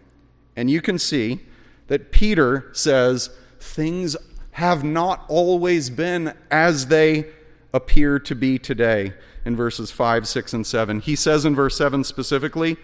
And 0.54 0.70
you 0.70 0.82
can 0.82 0.98
see 0.98 1.40
that 1.86 2.12
Peter 2.12 2.68
says 2.72 3.30
things 3.58 4.16
have 4.52 4.84
not 4.84 5.24
always 5.28 5.88
been 5.88 6.34
as 6.50 6.88
they 6.88 7.26
appear 7.72 8.18
to 8.18 8.34
be 8.34 8.58
today 8.58 9.12
in 9.44 9.56
verses 9.56 9.90
5, 9.90 10.26
6, 10.26 10.52
and 10.52 10.66
7. 10.66 11.00
He 11.00 11.16
says 11.16 11.44
in 11.44 11.54
verse 11.54 11.76
7 11.76 12.04
specifically, 12.04 12.76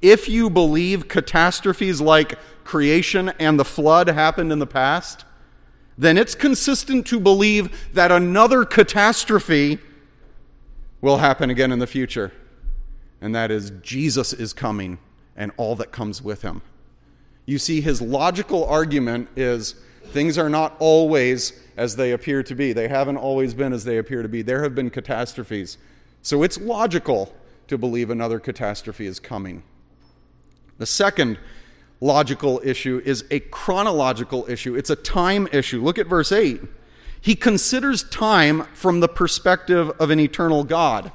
if 0.00 0.28
you 0.28 0.50
believe 0.50 1.08
catastrophes 1.08 2.00
like 2.00 2.38
creation 2.64 3.30
and 3.38 3.58
the 3.58 3.64
flood 3.64 4.08
happened 4.08 4.50
in 4.50 4.58
the 4.58 4.66
past, 4.66 5.24
then 5.96 6.18
it's 6.18 6.34
consistent 6.34 7.06
to 7.06 7.20
believe 7.20 7.92
that 7.94 8.10
another 8.10 8.64
catastrophe 8.64 9.78
will 11.00 11.18
happen 11.18 11.50
again 11.50 11.70
in 11.70 11.78
the 11.78 11.86
future. 11.86 12.32
And 13.20 13.34
that 13.34 13.50
is 13.50 13.70
Jesus 13.82 14.32
is 14.32 14.52
coming 14.52 14.98
and 15.36 15.52
all 15.56 15.76
that 15.76 15.92
comes 15.92 16.20
with 16.20 16.42
him. 16.42 16.62
You 17.46 17.58
see, 17.58 17.80
his 17.80 18.00
logical 18.02 18.64
argument 18.64 19.28
is 19.36 19.76
things 20.06 20.38
are 20.38 20.48
not 20.48 20.76
always 20.78 21.52
as 21.76 21.96
they 21.96 22.12
appear 22.12 22.42
to 22.42 22.54
be. 22.54 22.72
They 22.72 22.88
haven't 22.88 23.16
always 23.16 23.54
been 23.54 23.72
as 23.72 23.84
they 23.84 23.98
appear 23.98 24.22
to 24.22 24.28
be. 24.28 24.42
There 24.42 24.62
have 24.62 24.74
been 24.74 24.90
catastrophes. 24.90 25.78
So 26.22 26.42
it's 26.42 26.58
logical 26.58 27.34
to 27.68 27.78
believe 27.78 28.10
another 28.10 28.38
catastrophe 28.38 29.06
is 29.06 29.18
coming. 29.18 29.62
The 30.78 30.86
second 30.86 31.38
logical 32.00 32.60
issue 32.64 33.00
is 33.04 33.24
a 33.30 33.40
chronological 33.40 34.44
issue, 34.48 34.74
it's 34.74 34.90
a 34.90 34.96
time 34.96 35.48
issue. 35.52 35.82
Look 35.82 35.98
at 35.98 36.06
verse 36.06 36.32
8. 36.32 36.60
He 37.20 37.36
considers 37.36 38.02
time 38.02 38.64
from 38.74 38.98
the 38.98 39.08
perspective 39.08 39.90
of 39.90 40.10
an 40.10 40.18
eternal 40.18 40.64
God. 40.64 41.12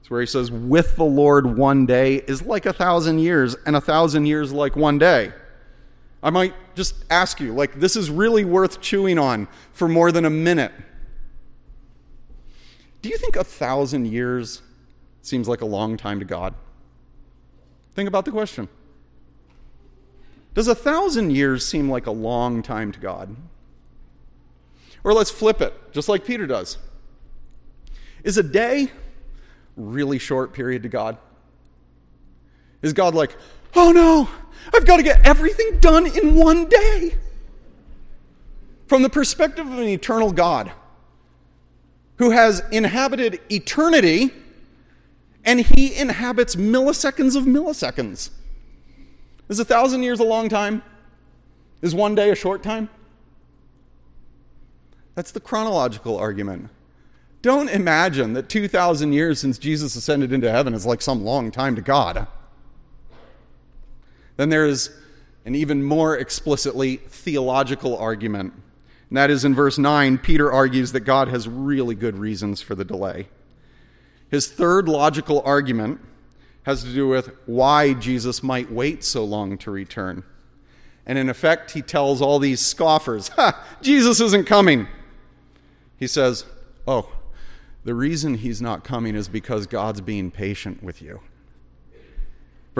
It's 0.00 0.10
where 0.10 0.20
he 0.20 0.26
says, 0.26 0.50
With 0.50 0.96
the 0.96 1.04
Lord, 1.04 1.56
one 1.56 1.86
day 1.86 2.16
is 2.16 2.42
like 2.42 2.66
a 2.66 2.72
thousand 2.72 3.20
years, 3.20 3.54
and 3.64 3.76
a 3.76 3.80
thousand 3.80 4.26
years 4.26 4.52
like 4.52 4.74
one 4.74 4.98
day. 4.98 5.32
I 6.22 6.30
might 6.30 6.54
just 6.74 6.94
ask 7.10 7.40
you, 7.40 7.54
like, 7.54 7.80
this 7.80 7.96
is 7.96 8.10
really 8.10 8.44
worth 8.44 8.80
chewing 8.80 9.18
on 9.18 9.48
for 9.72 9.88
more 9.88 10.12
than 10.12 10.24
a 10.24 10.30
minute. 10.30 10.72
Do 13.02 13.08
you 13.08 13.16
think 13.16 13.36
a 13.36 13.44
thousand 13.44 14.06
years 14.06 14.60
seems 15.22 15.48
like 15.48 15.62
a 15.62 15.66
long 15.66 15.96
time 15.96 16.18
to 16.18 16.26
God? 16.26 16.54
Think 17.94 18.08
about 18.08 18.26
the 18.26 18.30
question. 18.30 18.68
Does 20.52 20.68
a 20.68 20.74
thousand 20.74 21.30
years 21.30 21.64
seem 21.64 21.88
like 21.88 22.06
a 22.06 22.10
long 22.10 22.62
time 22.62 22.92
to 22.92 23.00
God? 23.00 23.34
Or 25.02 25.14
let's 25.14 25.30
flip 25.30 25.62
it, 25.62 25.74
just 25.92 26.08
like 26.08 26.24
Peter 26.24 26.46
does. 26.46 26.76
Is 28.24 28.36
a 28.36 28.42
day 28.42 28.90
really 29.76 30.18
short 30.18 30.52
period 30.52 30.82
to 30.82 30.90
God? 30.90 31.16
Is 32.82 32.92
God 32.92 33.14
like, 33.14 33.36
oh 33.74 33.92
no, 33.92 34.28
I've 34.74 34.86
got 34.86 34.98
to 34.98 35.02
get 35.02 35.26
everything 35.26 35.78
done 35.80 36.06
in 36.06 36.34
one 36.34 36.66
day? 36.68 37.16
From 38.86 39.02
the 39.02 39.10
perspective 39.10 39.66
of 39.66 39.78
an 39.78 39.88
eternal 39.88 40.32
God 40.32 40.72
who 42.16 42.30
has 42.30 42.62
inhabited 42.70 43.40
eternity 43.50 44.30
and 45.44 45.60
he 45.60 45.94
inhabits 45.94 46.56
milliseconds 46.56 47.36
of 47.36 47.44
milliseconds. 47.44 48.30
Is 49.48 49.58
a 49.58 49.64
thousand 49.64 50.02
years 50.02 50.20
a 50.20 50.24
long 50.24 50.48
time? 50.48 50.82
Is 51.82 51.94
one 51.94 52.14
day 52.14 52.30
a 52.30 52.34
short 52.34 52.62
time? 52.62 52.90
That's 55.14 55.32
the 55.32 55.40
chronological 55.40 56.16
argument. 56.16 56.68
Don't 57.42 57.70
imagine 57.70 58.34
that 58.34 58.48
2,000 58.48 59.12
years 59.12 59.40
since 59.40 59.56
Jesus 59.56 59.96
ascended 59.96 60.32
into 60.32 60.50
heaven 60.50 60.74
is 60.74 60.84
like 60.84 61.00
some 61.00 61.24
long 61.24 61.50
time 61.50 61.74
to 61.74 61.82
God. 61.82 62.26
Then 64.40 64.48
there 64.48 64.64
is 64.64 64.88
an 65.44 65.54
even 65.54 65.82
more 65.82 66.16
explicitly 66.16 66.96
theological 66.96 67.94
argument. 67.98 68.54
And 69.10 69.18
that 69.18 69.28
is 69.28 69.44
in 69.44 69.54
verse 69.54 69.76
9, 69.76 70.16
Peter 70.16 70.50
argues 70.50 70.92
that 70.92 71.00
God 71.00 71.28
has 71.28 71.46
really 71.46 71.94
good 71.94 72.16
reasons 72.16 72.62
for 72.62 72.74
the 72.74 72.82
delay. 72.82 73.28
His 74.30 74.50
third 74.50 74.88
logical 74.88 75.42
argument 75.44 76.00
has 76.62 76.82
to 76.84 76.90
do 76.90 77.06
with 77.06 77.36
why 77.44 77.92
Jesus 77.92 78.42
might 78.42 78.72
wait 78.72 79.04
so 79.04 79.24
long 79.24 79.58
to 79.58 79.70
return. 79.70 80.22
And 81.04 81.18
in 81.18 81.28
effect, 81.28 81.72
he 81.72 81.82
tells 81.82 82.22
all 82.22 82.38
these 82.38 82.64
scoffers, 82.64 83.28
Ha, 83.36 83.62
Jesus 83.82 84.22
isn't 84.22 84.46
coming. 84.46 84.88
He 85.98 86.06
says, 86.06 86.46
Oh, 86.86 87.12
the 87.84 87.94
reason 87.94 88.36
he's 88.36 88.62
not 88.62 88.84
coming 88.84 89.16
is 89.16 89.28
because 89.28 89.66
God's 89.66 90.00
being 90.00 90.30
patient 90.30 90.82
with 90.82 91.02
you. 91.02 91.20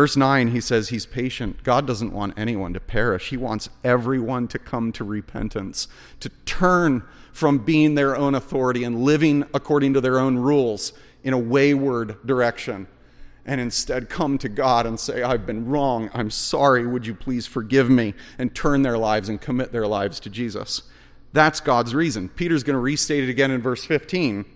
Verse 0.00 0.16
9, 0.16 0.48
he 0.52 0.62
says 0.62 0.88
he's 0.88 1.04
patient. 1.04 1.62
God 1.62 1.86
doesn't 1.86 2.14
want 2.14 2.32
anyone 2.38 2.72
to 2.72 2.80
perish. 2.80 3.28
He 3.28 3.36
wants 3.36 3.68
everyone 3.84 4.48
to 4.48 4.58
come 4.58 4.92
to 4.92 5.04
repentance, 5.04 5.88
to 6.20 6.30
turn 6.46 7.02
from 7.34 7.58
being 7.58 7.96
their 7.96 8.16
own 8.16 8.34
authority 8.34 8.82
and 8.82 9.02
living 9.04 9.44
according 9.52 9.92
to 9.92 10.00
their 10.00 10.18
own 10.18 10.38
rules 10.38 10.94
in 11.22 11.34
a 11.34 11.38
wayward 11.38 12.16
direction 12.26 12.86
and 13.44 13.60
instead 13.60 14.08
come 14.08 14.38
to 14.38 14.48
God 14.48 14.86
and 14.86 14.98
say, 14.98 15.22
I've 15.22 15.44
been 15.44 15.66
wrong. 15.66 16.08
I'm 16.14 16.30
sorry. 16.30 16.86
Would 16.86 17.06
you 17.06 17.14
please 17.14 17.46
forgive 17.46 17.90
me? 17.90 18.14
And 18.38 18.54
turn 18.54 18.80
their 18.80 18.96
lives 18.96 19.28
and 19.28 19.38
commit 19.38 19.70
their 19.70 19.86
lives 19.86 20.18
to 20.20 20.30
Jesus. 20.30 20.84
That's 21.34 21.60
God's 21.60 21.94
reason. 21.94 22.30
Peter's 22.30 22.62
going 22.62 22.72
to 22.72 22.80
restate 22.80 23.24
it 23.24 23.28
again 23.28 23.50
in 23.50 23.60
verse 23.60 23.84
15. 23.84 24.46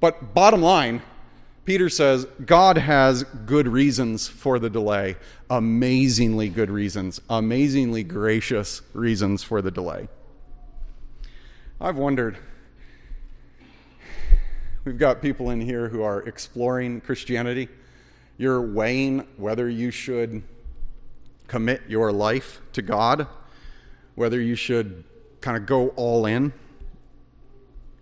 But 0.00 0.32
bottom 0.32 0.62
line, 0.62 1.02
Peter 1.64 1.88
says 1.88 2.26
God 2.44 2.76
has 2.76 3.22
good 3.46 3.66
reasons 3.66 4.28
for 4.28 4.58
the 4.58 4.68
delay, 4.68 5.16
amazingly 5.48 6.48
good 6.48 6.70
reasons, 6.70 7.20
amazingly 7.30 8.02
gracious 8.02 8.82
reasons 8.92 9.42
for 9.42 9.62
the 9.62 9.70
delay. 9.70 10.08
I've 11.80 11.96
wondered 11.96 12.38
We've 14.84 14.98
got 14.98 15.22
people 15.22 15.48
in 15.48 15.62
here 15.62 15.88
who 15.88 16.02
are 16.02 16.20
exploring 16.24 17.00
Christianity. 17.00 17.70
You're 18.36 18.60
weighing 18.60 19.26
whether 19.38 19.66
you 19.66 19.90
should 19.90 20.42
commit 21.46 21.80
your 21.88 22.12
life 22.12 22.60
to 22.74 22.82
God, 22.82 23.26
whether 24.14 24.38
you 24.38 24.54
should 24.54 25.04
kind 25.40 25.56
of 25.56 25.64
go 25.64 25.88
all 25.90 26.26
in. 26.26 26.52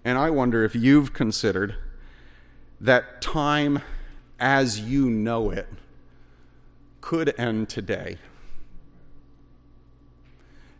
And 0.04 0.18
I 0.18 0.30
wonder 0.30 0.64
if 0.64 0.74
you've 0.74 1.12
considered 1.12 1.76
that 2.82 3.22
time 3.22 3.80
as 4.40 4.80
you 4.80 5.08
know 5.08 5.50
it 5.50 5.68
could 7.00 7.32
end 7.38 7.68
today. 7.68 8.18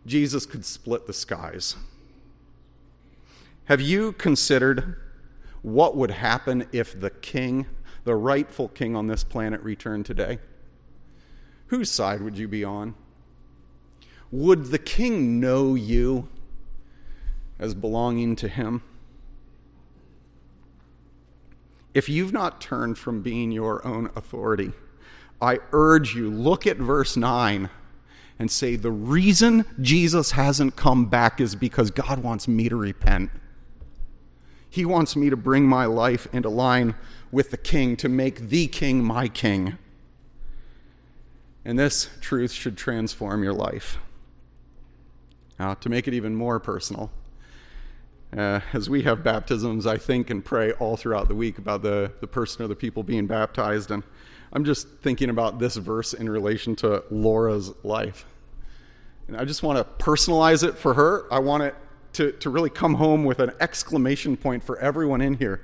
Jesus 0.05 0.45
could 0.45 0.65
split 0.65 1.07
the 1.07 1.13
skies. 1.13 1.77
Have 3.65 3.79
you 3.79 4.11
considered 4.11 4.97
what 5.61 5.95
would 5.95 6.11
happen 6.11 6.67
if 6.73 6.99
the 6.99 7.09
king, 7.09 7.65
the 8.03 8.15
rightful 8.15 8.67
king 8.67 8.97
on 8.97 9.07
this 9.07 9.23
planet, 9.23 9.61
returned 9.61 10.05
today? 10.05 10.39
Whose 11.67 11.89
side 11.89 12.21
would 12.21 12.37
you 12.37 12.49
be 12.49 12.65
on? 12.65 12.95
Would 14.29 14.65
the 14.65 14.79
king 14.79 15.39
know 15.39 15.75
you 15.75 16.27
as 17.59 17.73
belonging 17.73 18.35
to 18.37 18.49
him? 18.49 18.83
If 21.93 22.09
you've 22.09 22.33
not 22.33 22.59
turned 22.59 22.97
from 22.97 23.21
being 23.21 23.51
your 23.51 23.85
own 23.85 24.09
authority, 24.15 24.73
I 25.41 25.59
urge 25.71 26.15
you, 26.15 26.29
look 26.29 26.65
at 26.65 26.77
verse 26.77 27.15
9 27.15 27.69
and 28.39 28.49
say, 28.49 28.75
The 28.75 28.91
reason 28.91 29.65
Jesus 29.79 30.31
hasn't 30.31 30.75
come 30.75 31.05
back 31.05 31.39
is 31.39 31.55
because 31.55 31.91
God 31.91 32.23
wants 32.23 32.47
me 32.47 32.69
to 32.69 32.75
repent. 32.75 33.29
He 34.69 34.85
wants 34.85 35.15
me 35.15 35.29
to 35.29 35.37
bring 35.37 35.67
my 35.67 35.85
life 35.85 36.27
into 36.33 36.49
line 36.49 36.95
with 37.31 37.51
the 37.51 37.57
king, 37.57 37.95
to 37.97 38.09
make 38.09 38.49
the 38.49 38.67
king 38.67 39.03
my 39.03 39.27
king. 39.27 39.77
And 41.63 41.77
this 41.77 42.09
truth 42.21 42.51
should 42.51 42.75
transform 42.75 43.43
your 43.43 43.53
life. 43.53 43.97
Now, 45.59 45.75
to 45.75 45.89
make 45.89 46.07
it 46.07 46.13
even 46.13 46.35
more 46.35 46.59
personal, 46.59 47.11
uh, 48.37 48.61
as 48.73 48.89
we 48.89 49.03
have 49.03 49.23
baptisms, 49.23 49.85
I 49.85 49.97
think 49.97 50.29
and 50.29 50.43
pray 50.43 50.71
all 50.73 50.97
throughout 50.97 51.27
the 51.27 51.35
week 51.35 51.57
about 51.57 51.81
the, 51.81 52.11
the 52.21 52.27
person 52.27 52.63
or 52.63 52.67
the 52.67 52.75
people 52.75 53.03
being 53.03 53.27
baptized. 53.27 53.91
And 53.91 54.03
I'm 54.51 54.65
just 54.65 54.87
thinking 55.01 55.29
about 55.29 55.59
this 55.59 55.75
verse 55.75 56.13
in 56.13 56.29
relation 56.29 56.75
to 56.77 57.03
Laura's 57.09 57.73
life. 57.83 58.25
And 59.27 59.37
I 59.37 59.45
just 59.45 59.63
want 59.63 59.77
to 59.77 60.03
personalize 60.03 60.67
it 60.67 60.77
for 60.77 60.93
her. 60.93 61.31
I 61.31 61.39
want 61.39 61.63
it 61.63 61.75
to, 62.13 62.31
to 62.33 62.49
really 62.49 62.69
come 62.69 62.95
home 62.95 63.23
with 63.23 63.39
an 63.39 63.51
exclamation 63.59 64.37
point 64.37 64.63
for 64.63 64.77
everyone 64.79 65.21
in 65.21 65.35
here. 65.35 65.61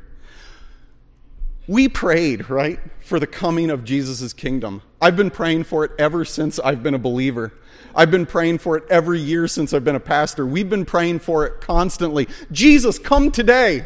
We 1.69 1.87
prayed, 1.87 2.49
right, 2.49 2.79
for 2.99 3.19
the 3.19 3.27
coming 3.27 3.69
of 3.69 3.83
Jesus' 3.83 4.33
kingdom. 4.33 4.81
I've 4.99 5.15
been 5.15 5.29
praying 5.29 5.65
for 5.65 5.85
it 5.85 5.91
ever 5.99 6.25
since 6.25 6.57
I've 6.57 6.81
been 6.81 6.95
a 6.95 6.97
believer. 6.97 7.53
I've 7.93 8.09
been 8.09 8.25
praying 8.25 8.57
for 8.57 8.75
it 8.75 8.85
every 8.89 9.19
year 9.19 9.47
since 9.47 9.71
I've 9.71 9.83
been 9.83 9.95
a 9.95 9.99
pastor. 9.99 10.47
We've 10.47 10.67
been 10.67 10.83
praying 10.83 11.19
for 11.19 11.45
it 11.45 11.61
constantly. 11.61 12.27
Jesus, 12.51 12.97
come 12.97 13.29
today. 13.29 13.83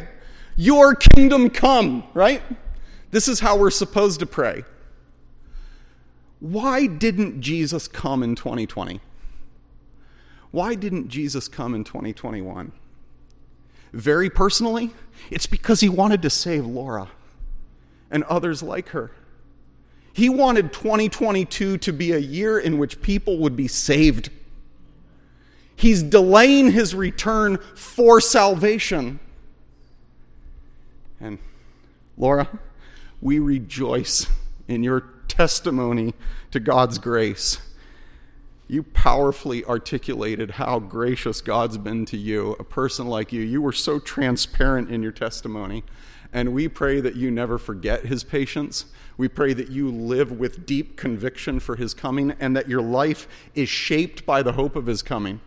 Your 0.56 0.94
kingdom 0.94 1.50
come, 1.50 2.04
right? 2.14 2.40
This 3.10 3.28
is 3.28 3.40
how 3.40 3.58
we're 3.58 3.70
supposed 3.70 4.18
to 4.20 4.26
pray. 4.26 4.64
Why 6.40 6.86
didn't 6.86 7.42
Jesus 7.42 7.86
come 7.86 8.22
in 8.22 8.34
2020? 8.34 9.02
Why 10.52 10.74
didn't 10.74 11.08
Jesus 11.08 11.48
come 11.48 11.74
in 11.74 11.84
2021? 11.84 12.72
Very 13.92 14.30
personally, 14.30 14.94
it's 15.30 15.46
because 15.46 15.80
he 15.80 15.90
wanted 15.90 16.22
to 16.22 16.30
save 16.30 16.64
Laura 16.64 17.10
and 18.10 18.24
others 18.24 18.62
like 18.62 18.90
her. 18.90 19.10
He 20.12 20.28
wanted 20.28 20.72
2022 20.72 21.78
to 21.78 21.92
be 21.92 22.12
a 22.12 22.18
year 22.18 22.58
in 22.58 22.78
which 22.78 23.02
people 23.02 23.38
would 23.38 23.56
be 23.56 23.66
saved. 23.66 24.30
He's 25.74 26.04
delaying 26.04 26.70
his 26.70 26.94
return 26.94 27.58
for 27.74 28.20
salvation. 28.20 29.18
And 31.20 31.38
Laura, 32.16 32.60
we 33.20 33.40
rejoice 33.40 34.28
in 34.68 34.84
your 34.84 35.00
testimony 35.26 36.14
to 36.52 36.60
God's 36.60 36.98
grace. 36.98 37.58
you 38.66 38.82
powerfully 38.82 39.64
articulated 39.64 40.52
how 40.52 40.78
gracious 40.78 41.40
God's 41.40 41.76
been 41.76 42.06
to 42.06 42.16
you, 42.16 42.56
a 42.58 42.64
person 42.64 43.06
like 43.06 43.32
you. 43.32 43.42
You 43.42 43.60
were 43.60 43.72
so 43.72 43.98
transparent 43.98 44.90
in 44.90 45.02
your 45.02 45.12
testimony. 45.12 45.84
And 46.34 46.52
we 46.52 46.66
pray 46.66 47.00
that 47.00 47.14
you 47.14 47.30
never 47.30 47.58
forget 47.58 48.06
his 48.06 48.24
patience. 48.24 48.86
We 49.16 49.28
pray 49.28 49.52
that 49.52 49.68
you 49.68 49.88
live 49.88 50.32
with 50.32 50.66
deep 50.66 50.96
conviction 50.96 51.60
for 51.60 51.76
his 51.76 51.94
coming 51.94 52.34
and 52.40 52.56
that 52.56 52.68
your 52.68 52.82
life 52.82 53.28
is 53.54 53.68
shaped 53.68 54.26
by 54.26 54.42
the 54.42 54.52
hope 54.52 54.74
of 54.74 54.86
his 54.86 55.00
coming. 55.00 55.40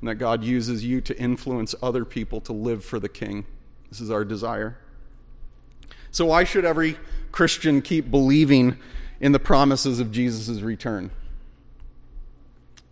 And 0.00 0.08
that 0.08 0.16
God 0.16 0.44
uses 0.44 0.84
you 0.84 1.00
to 1.00 1.18
influence 1.18 1.74
other 1.82 2.04
people 2.04 2.42
to 2.42 2.52
live 2.52 2.84
for 2.84 3.00
the 3.00 3.08
king. 3.08 3.46
This 3.88 4.02
is 4.02 4.10
our 4.10 4.22
desire. 4.22 4.76
So, 6.10 6.26
why 6.26 6.44
should 6.44 6.64
every 6.64 6.98
Christian 7.32 7.80
keep 7.80 8.10
believing 8.10 8.76
in 9.20 9.32
the 9.32 9.38
promises 9.38 9.98
of 9.98 10.12
Jesus' 10.12 10.60
return? 10.60 11.10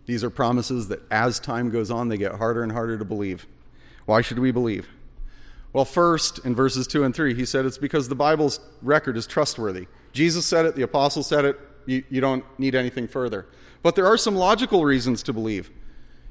These 0.07 0.23
are 0.23 0.29
promises 0.29 0.87
that 0.87 1.01
as 1.11 1.39
time 1.39 1.69
goes 1.69 1.91
on, 1.91 2.09
they 2.09 2.17
get 2.17 2.33
harder 2.33 2.63
and 2.63 2.71
harder 2.71 2.97
to 2.97 3.05
believe. 3.05 3.45
Why 4.05 4.21
should 4.21 4.39
we 4.39 4.51
believe? 4.51 4.87
Well, 5.77 5.85
first, 5.85 6.39
in 6.39 6.55
verses 6.55 6.87
2 6.87 7.03
and 7.03 7.13
3, 7.13 7.35
he 7.35 7.45
said 7.45 7.67
it's 7.67 7.77
because 7.77 8.09
the 8.09 8.15
Bible's 8.15 8.59
record 8.81 9.15
is 9.15 9.27
trustworthy. 9.27 9.85
Jesus 10.11 10.43
said 10.43 10.65
it, 10.65 10.75
the 10.75 10.81
apostles 10.81 11.27
said 11.27 11.45
it, 11.45 11.59
you, 11.85 12.03
you 12.09 12.19
don't 12.19 12.43
need 12.57 12.73
anything 12.73 13.07
further. 13.07 13.45
But 13.83 13.95
there 13.95 14.07
are 14.07 14.17
some 14.17 14.35
logical 14.35 14.85
reasons 14.85 15.21
to 15.21 15.33
believe. 15.33 15.69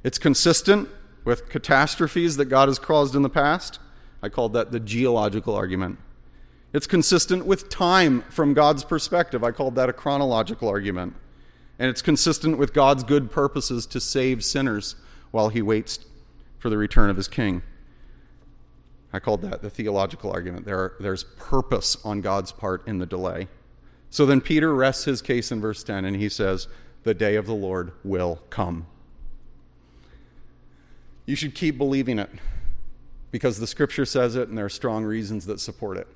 It's 0.03 0.19
consistent 0.19 0.89
with 1.25 1.49
catastrophes 1.49 2.37
that 2.39 2.47
God 2.47 2.67
has 2.67 2.81
caused 2.81 3.15
in 3.15 3.23
the 3.23 3.29
past. 3.31 3.79
I 4.21 4.31
called 4.31 4.53
that 4.55 4.73
the 4.73 4.81
geological 4.81 5.55
argument. 5.55 6.01
It's 6.73 6.89
consistent 6.89 7.47
with 7.47 7.69
time 7.69 8.23
from 8.23 8.53
God's 8.53 8.83
perspective. 8.83 9.45
I 9.45 9.53
called 9.53 9.77
that 9.77 9.89
a 9.89 9.93
chronological 9.93 10.69
argument. 10.69 11.15
And 11.79 11.89
it's 11.89 12.03
consistent 12.03 12.59
with 12.59 12.73
God's 12.73 13.05
good 13.05 13.31
purposes 13.31 13.87
to 13.87 14.01
save 14.01 14.43
sinners 14.43 14.97
while 15.31 15.51
he 15.51 15.63
waits 15.63 16.01
for 16.59 16.69
the 16.69 16.77
return 16.77 17.11
of 17.11 17.17
his 17.17 17.29
king. 17.29 17.63
I 19.17 19.19
called 19.19 19.41
that 19.43 19.63
the 19.63 19.71
theological 19.71 20.31
argument. 20.31 20.67
There, 20.67 20.93
there's 21.01 21.25
purpose 21.25 21.97
on 22.05 22.21
God's 22.21 22.53
part 22.53 22.87
in 22.87 22.99
the 22.99 23.07
delay. 23.07 23.49
So 24.11 24.27
then 24.27 24.43
Peter 24.43 24.75
rests 24.75 25.05
his 25.05 25.23
case 25.23 25.51
in 25.51 25.59
verse 25.59 25.83
10 25.83 26.05
and 26.05 26.17
he 26.17 26.29
says, 26.29 26.69
The 27.05 27.15
day 27.15 27.37
of 27.37 27.47
the 27.47 27.55
Lord 27.55 27.93
will 28.05 28.43
come. 28.51 28.87
You 31.25 31.35
should 31.35 31.55
keep 31.55 31.79
believing 31.79 32.19
it 32.19 32.29
because 33.31 33.59
the 33.59 33.67
scripture 33.67 34.05
says 34.05 34.37
it 34.37 34.49
and 34.49 34.59
there 34.59 34.67
are 34.67 34.71
strong 34.71 35.03
reasons 35.03 35.47
that 35.47 35.61
support 35.61 35.97
it. 35.97 36.07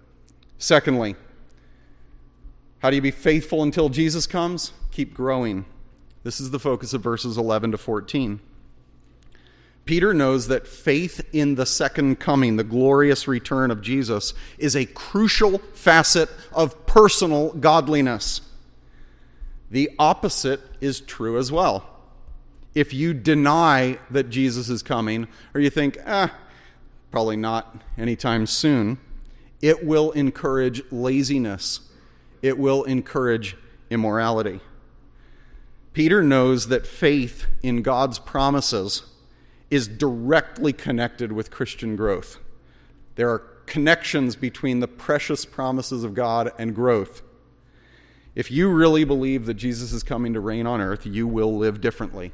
Secondly, 0.59 1.17
how 2.81 2.91
do 2.91 2.97
you 2.97 3.03
be 3.03 3.11
faithful 3.11 3.63
until 3.63 3.89
Jesus 3.89 4.27
comes? 4.27 4.73
Keep 4.91 5.15
growing. 5.15 5.65
This 6.23 6.39
is 6.39 6.51
the 6.51 6.59
focus 6.59 6.93
of 6.93 7.03
verses 7.03 7.39
11 7.39 7.73
to 7.73 7.79
14. 7.79 8.41
Peter 9.91 10.15
knows 10.15 10.47
that 10.47 10.69
faith 10.69 11.21
in 11.33 11.57
the 11.57 11.67
second 11.67 12.21
coming, 12.21 12.55
the 12.55 12.63
glorious 12.63 13.27
return 13.27 13.73
of 13.73 13.83
Jesus, 13.83 14.35
is 14.57 14.77
a 14.77 14.87
crucial 14.87 15.59
facet 15.75 16.29
of 16.53 16.87
personal 16.87 17.53
godliness. 17.55 18.41
The 19.69 19.91
opposite 19.99 20.61
is 20.81 21.01
true 21.01 21.37
as 21.39 21.51
well. 21.51 21.91
If 22.73 22.95
you 22.95 23.13
deny 23.13 23.99
that 24.13 24.31
Jesus 24.31 24.69
is 24.69 24.81
coming, 24.81 25.27
or 25.55 25.61
you 25.61 25.71
think, 25.71 25.99
ah, 26.07 26.33
probably 27.11 27.37
not 27.37 27.83
anytime 27.99 28.47
soon, 28.47 28.97
it 29.61 29.85
will 29.85 30.13
encourage 30.13 30.83
laziness 30.93 31.81
it 32.43 32.57
will 32.57 32.85
encourage 32.85 33.57
immorality. 33.91 34.61
Peter 35.95 36.23
knows 36.23 36.69
that 36.69 36.87
faith 36.87 37.47
in 37.61 37.83
God's 37.83 38.21
promises 38.21 39.10
is 39.71 39.87
directly 39.87 40.73
connected 40.73 41.33
with 41.33 41.51
Christian 41.51 41.97
growth. 41.97 42.39
There 43.15 43.31
are 43.31 43.39
connections 43.67 44.35
between 44.35 44.81
the 44.81 44.89
precious 44.89 45.45
promises 45.45 46.03
of 46.03 46.15
God 46.15 46.53
and 46.59 46.75
growth. 46.75 47.23
If 48.35 48.51
you 48.51 48.69
really 48.69 49.05
believe 49.05 49.47
that 49.47 49.55
Jesus 49.55 49.93
is 49.93 50.03
coming 50.03 50.33
to 50.35 50.41
reign 50.41 50.67
on 50.67 50.81
earth, 50.81 51.07
you 51.07 51.27
will 51.27 51.57
live 51.57 51.81
differently. 51.81 52.33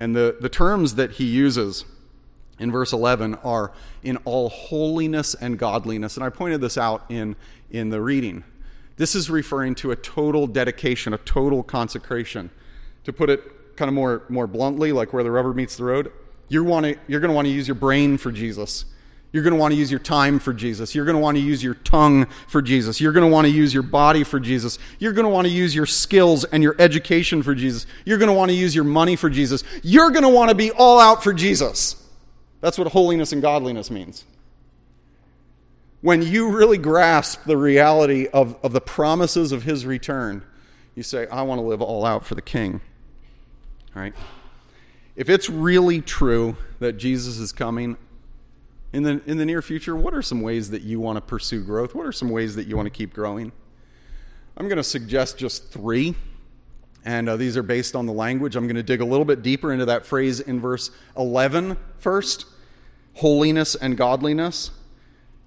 And 0.00 0.14
the, 0.14 0.36
the 0.40 0.48
terms 0.48 0.96
that 0.96 1.12
he 1.12 1.24
uses 1.24 1.84
in 2.58 2.70
verse 2.70 2.92
11 2.92 3.36
are 3.36 3.72
in 4.02 4.16
all 4.18 4.48
holiness 4.48 5.34
and 5.34 5.58
godliness. 5.58 6.16
And 6.16 6.24
I 6.24 6.30
pointed 6.30 6.60
this 6.60 6.76
out 6.78 7.04
in, 7.08 7.36
in 7.70 7.90
the 7.90 8.00
reading. 8.00 8.44
This 8.96 9.14
is 9.14 9.28
referring 9.28 9.74
to 9.76 9.90
a 9.90 9.96
total 9.96 10.46
dedication, 10.46 11.12
a 11.14 11.18
total 11.18 11.62
consecration. 11.62 12.50
To 13.04 13.12
put 13.12 13.28
it 13.30 13.76
kind 13.76 13.88
of 13.88 13.94
more, 13.94 14.24
more 14.28 14.46
bluntly, 14.46 14.92
like 14.92 15.12
where 15.12 15.24
the 15.24 15.30
rubber 15.30 15.52
meets 15.52 15.76
the 15.76 15.84
road, 15.84 16.12
you 16.48 16.64
want 16.64 16.86
to, 16.86 16.96
you're 17.06 17.20
going 17.20 17.30
to 17.30 17.34
want 17.34 17.46
to 17.46 17.52
use 17.52 17.68
your 17.68 17.74
brain 17.74 18.18
for 18.18 18.30
Jesus. 18.32 18.84
You're 19.32 19.42
going 19.42 19.54
to 19.54 19.58
want 19.58 19.72
to 19.72 19.78
use 19.78 19.90
your 19.90 20.00
time 20.00 20.38
for 20.38 20.52
Jesus. 20.52 20.94
You're 20.94 21.04
going 21.04 21.16
to 21.16 21.20
want 21.20 21.36
to 21.36 21.42
use 21.42 21.62
your 21.62 21.74
tongue 21.74 22.26
for 22.46 22.62
Jesus. 22.62 23.00
You're 23.00 23.12
going 23.12 23.28
to 23.28 23.32
want 23.32 23.46
to 23.46 23.52
use 23.52 23.74
your 23.74 23.82
body 23.82 24.22
for 24.22 24.38
Jesus. 24.38 24.78
You're 25.00 25.12
going 25.12 25.24
to 25.24 25.30
want 25.30 25.46
to 25.48 25.52
use 25.52 25.74
your 25.74 25.86
skills 25.86 26.44
and 26.44 26.62
your 26.62 26.76
education 26.78 27.42
for 27.42 27.54
Jesus. 27.54 27.86
You're 28.04 28.18
going 28.18 28.28
to 28.28 28.34
want 28.34 28.50
to 28.50 28.56
use 28.56 28.74
your 28.74 28.84
money 28.84 29.16
for 29.16 29.28
Jesus. 29.28 29.64
You're 29.82 30.10
going 30.10 30.22
to 30.22 30.28
want 30.28 30.50
to 30.50 30.54
be 30.54 30.70
all 30.70 31.00
out 31.00 31.24
for 31.24 31.32
Jesus. 31.32 32.00
That's 32.60 32.78
what 32.78 32.86
holiness 32.88 33.32
and 33.32 33.42
godliness 33.42 33.90
means 33.90 34.24
when 36.04 36.20
you 36.20 36.50
really 36.50 36.76
grasp 36.76 37.44
the 37.44 37.56
reality 37.56 38.28
of, 38.30 38.58
of 38.62 38.74
the 38.74 38.80
promises 38.82 39.52
of 39.52 39.62
his 39.62 39.86
return, 39.86 40.44
you 40.94 41.02
say, 41.02 41.26
I 41.28 41.40
want 41.40 41.62
to 41.62 41.66
live 41.66 41.80
all 41.80 42.04
out 42.04 42.26
for 42.26 42.34
the 42.34 42.42
king. 42.42 42.82
All 43.96 44.02
right? 44.02 44.12
If 45.16 45.28
it's 45.28 45.48
really 45.48 46.00
true 46.00 46.56
that 46.80 46.94
Jesus 46.94 47.38
is 47.38 47.52
coming 47.52 47.96
in 48.92 49.04
the, 49.04 49.20
in 49.26 49.38
the 49.38 49.44
near 49.44 49.62
future, 49.62 49.94
what 49.94 50.14
are 50.14 50.22
some 50.22 50.40
ways 50.40 50.70
that 50.70 50.82
you 50.82 51.00
want 51.00 51.16
to 51.16 51.20
pursue 51.20 51.62
growth? 51.62 51.94
What 51.94 52.06
are 52.06 52.12
some 52.12 52.30
ways 52.30 52.56
that 52.56 52.66
you 52.66 52.76
want 52.76 52.86
to 52.86 52.90
keep 52.90 53.14
growing? 53.14 53.52
I'm 54.56 54.68
going 54.68 54.76
to 54.76 54.84
suggest 54.84 55.38
just 55.38 55.68
three, 55.68 56.14
and 57.04 57.28
uh, 57.28 57.36
these 57.36 57.56
are 57.56 57.62
based 57.62 57.94
on 57.94 58.06
the 58.06 58.12
language. 58.12 58.56
I'm 58.56 58.66
going 58.66 58.76
to 58.76 58.82
dig 58.82 59.00
a 59.00 59.04
little 59.04 59.24
bit 59.24 59.42
deeper 59.42 59.72
into 59.72 59.84
that 59.86 60.06
phrase 60.06 60.40
in 60.40 60.60
verse 60.60 60.90
11 61.16 61.76
first 61.98 62.46
holiness 63.14 63.74
and 63.74 63.96
godliness 63.96 64.70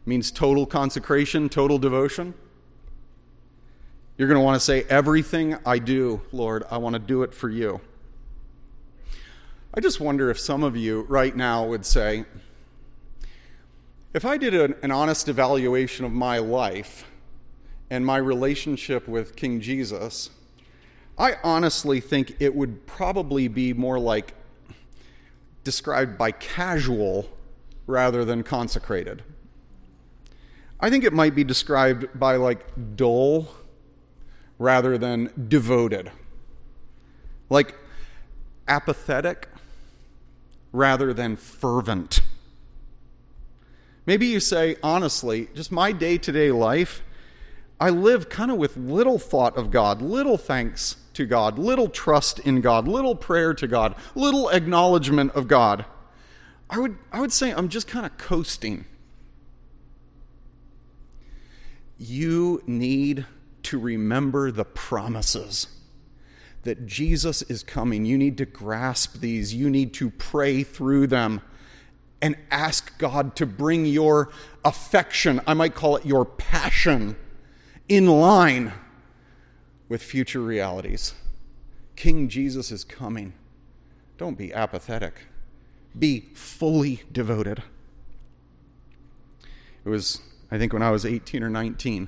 means 0.06 0.32
total 0.32 0.66
consecration, 0.66 1.50
total 1.50 1.78
devotion. 1.78 2.34
You're 4.18 4.28
going 4.28 4.40
to 4.40 4.44
want 4.44 4.56
to 4.56 4.66
say, 4.66 4.84
Everything 4.90 5.58
I 5.66 5.80
do, 5.80 6.22
Lord, 6.32 6.64
I 6.72 6.78
want 6.78 6.94
to 6.94 7.00
do 7.00 7.24
it 7.24 7.34
for 7.34 7.50
you. 7.50 7.82
I 9.78 9.80
just 9.80 10.00
wonder 10.00 10.32
if 10.32 10.40
some 10.40 10.64
of 10.64 10.76
you 10.76 11.02
right 11.02 11.36
now 11.36 11.64
would 11.64 11.86
say, 11.86 12.26
if 14.12 14.26
I 14.26 14.36
did 14.36 14.56
an, 14.56 14.74
an 14.82 14.90
honest 14.90 15.30
evaluation 15.30 16.04
of 16.04 16.12
my 16.12 16.40
life 16.40 17.06
and 17.92 18.04
my 18.04 18.18
relationship 18.18 19.08
with 19.08 19.36
King 19.36 19.62
Jesus, 19.62 20.32
I 21.16 21.36
honestly 21.44 22.00
think 22.00 22.38
it 22.40 22.56
would 22.56 22.88
probably 22.88 23.48
be 23.48 23.72
more 23.72 24.00
like 24.00 24.34
described 25.64 26.18
by 26.18 26.32
casual 26.32 27.30
rather 27.86 28.26
than 28.26 28.42
consecrated. 28.42 29.22
I 30.80 30.90
think 30.90 31.04
it 31.04 31.14
might 31.14 31.36
be 31.36 31.44
described 31.44 32.20
by 32.20 32.38
like 32.38 32.66
dull 32.96 33.50
rather 34.58 34.98
than 34.98 35.30
devoted. 35.50 36.12
Like 37.52 37.76
apathetic 38.68 39.50
rather 40.78 41.14
than 41.14 41.36
fervent. 41.36 42.22
Maybe 44.06 44.28
you 44.28 44.40
say, 44.40 44.78
honestly, 44.82 45.50
just 45.54 45.72
my 45.72 45.92
day 45.92 46.18
to 46.18 46.32
day 46.32 46.52
life, 46.52 47.04
I 47.80 47.90
live 47.90 48.30
kind 48.30 48.50
of 48.50 48.58
with 48.58 48.78
little 48.78 49.20
thought 49.20 49.58
of 49.58 49.70
God, 49.70 50.02
little 50.02 50.38
thanks 50.38 50.96
to 51.14 51.26
God, 51.26 51.60
little 51.60 51.90
trust 51.90 52.40
in 52.40 52.62
God, 52.62 52.88
little 52.88 53.16
prayer 53.16 53.54
to 53.54 53.68
God, 53.68 53.96
little 54.16 54.50
acknowledgement 54.50 55.34
of 55.34 55.48
God. 55.48 55.86
I 56.70 56.80
would, 56.80 56.98
I 57.12 57.20
would 57.20 57.34
say 57.34 57.52
I'm 57.52 57.70
just 57.70 57.88
kind 57.88 58.06
of 58.06 58.18
coasting 58.18 58.86
you 61.98 62.62
need 62.68 63.26
to 63.64 63.80
remember 63.80 64.52
the 64.52 64.66
promises 64.66 65.68
that 66.64 66.86
Jesus 66.86 67.42
is 67.44 67.64
coming. 67.64 68.06
You 68.06 68.18
need 68.18 68.38
to 68.40 68.46
grasp 68.46 69.20
these. 69.20 69.54
You 69.54 69.70
need 69.70 69.94
to 69.96 70.10
pray 70.10 70.64
through 70.64 71.08
them 71.08 71.42
and 72.22 72.36
ask 72.50 72.98
God 72.98 73.36
to 73.36 73.46
bring 73.46 73.86
your 73.86 74.30
affection, 74.66 75.40
I 75.46 75.54
might 75.54 75.76
call 75.76 75.98
it 75.98 76.06
your 76.06 76.26
passion, 76.26 77.16
in 77.88 78.08
line 78.08 78.74
with 79.88 80.02
future 80.02 80.42
realities. 80.42 81.14
King 81.96 82.28
Jesus 82.28 82.72
is 82.72 82.84
coming. 82.84 83.34
Don't 84.18 84.38
be 84.38 84.54
apathetic, 84.54 85.14
be 85.98 86.30
fully 86.34 87.04
devoted. 87.12 87.64
It 89.86 89.90
was 89.90 90.22
I 90.50 90.58
think 90.58 90.74
when 90.74 90.82
I 90.82 90.92
was 90.92 91.06
18 91.06 91.44
or 91.44 91.50
19, 91.50 92.08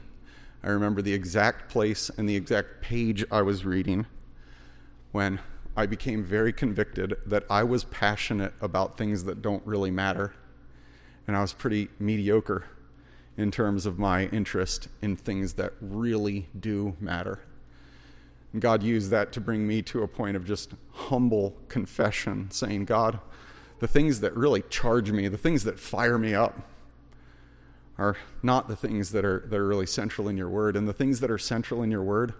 I 0.64 0.70
remember 0.70 1.02
the 1.02 1.14
exact 1.14 1.70
place 1.70 2.10
and 2.10 2.28
the 2.28 2.36
exact 2.36 2.82
page 2.82 3.26
I 3.32 3.42
was 3.42 3.66
reading 3.66 4.06
when 5.12 5.40
I 5.76 5.86
became 5.86 6.24
very 6.24 6.52
convicted 6.52 7.16
that 7.26 7.46
I 7.50 7.64
was 7.64 7.86
passionate 7.86 8.54
about 8.62 8.98
things 8.98 9.24
that 9.24 9.42
don't 9.42 9.66
really 9.66 9.92
matter. 9.92 10.34
And 11.28 11.38
I 11.38 11.42
was 11.42 11.54
pretty 11.54 11.90
mediocre 12.00 12.66
in 13.38 13.52
terms 13.52 13.86
of 13.86 13.98
my 13.98 14.26
interest 14.28 14.90
in 15.02 15.16
things 15.16 15.54
that 15.54 15.74
really 15.80 16.50
do 16.60 16.98
matter. 17.00 17.40
And 18.52 18.62
God 18.62 18.84
used 18.84 19.12
that 19.12 19.32
to 19.34 19.42
bring 19.42 19.68
me 19.68 19.82
to 19.84 20.04
a 20.04 20.08
point 20.08 20.36
of 20.36 20.46
just 20.46 20.74
humble 20.92 21.56
confession, 21.70 22.52
saying, 22.52 22.86
God, 22.86 23.20
the 23.80 23.88
things 23.88 24.20
that 24.20 24.36
really 24.36 24.64
charge 24.70 25.12
me, 25.12 25.28
the 25.28 25.38
things 25.38 25.64
that 25.64 25.80
fire 25.80 26.18
me 26.18 26.34
up, 26.34 26.60
are 27.98 28.18
not 28.42 28.68
the 28.68 28.76
things 28.76 29.12
that 29.12 29.24
are, 29.24 29.46
that 29.48 29.58
are 29.58 29.68
really 29.68 29.86
central 29.86 30.28
in 30.28 30.36
your 30.36 30.50
word. 30.50 30.76
And 30.76 30.88
the 30.88 30.94
things 30.94 31.20
that 31.20 31.30
are 31.30 31.38
central 31.38 31.84
in 31.84 31.92
your 31.92 32.04
word, 32.04 32.34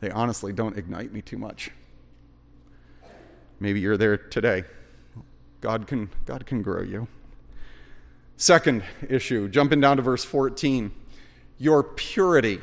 they 0.00 0.10
honestly 0.10 0.52
don't 0.52 0.76
ignite 0.76 1.12
me 1.12 1.22
too 1.22 1.38
much. 1.38 1.70
Maybe 3.60 3.80
you're 3.80 3.96
there 3.96 4.16
today. 4.16 4.64
God 5.60 5.86
can, 5.86 6.10
God 6.24 6.46
can 6.46 6.62
grow 6.62 6.82
you. 6.82 7.08
Second 8.36 8.84
issue, 9.08 9.48
jumping 9.48 9.80
down 9.80 9.96
to 9.96 10.02
verse 10.02 10.24
14. 10.24 10.92
Your 11.58 11.82
purity 11.82 12.60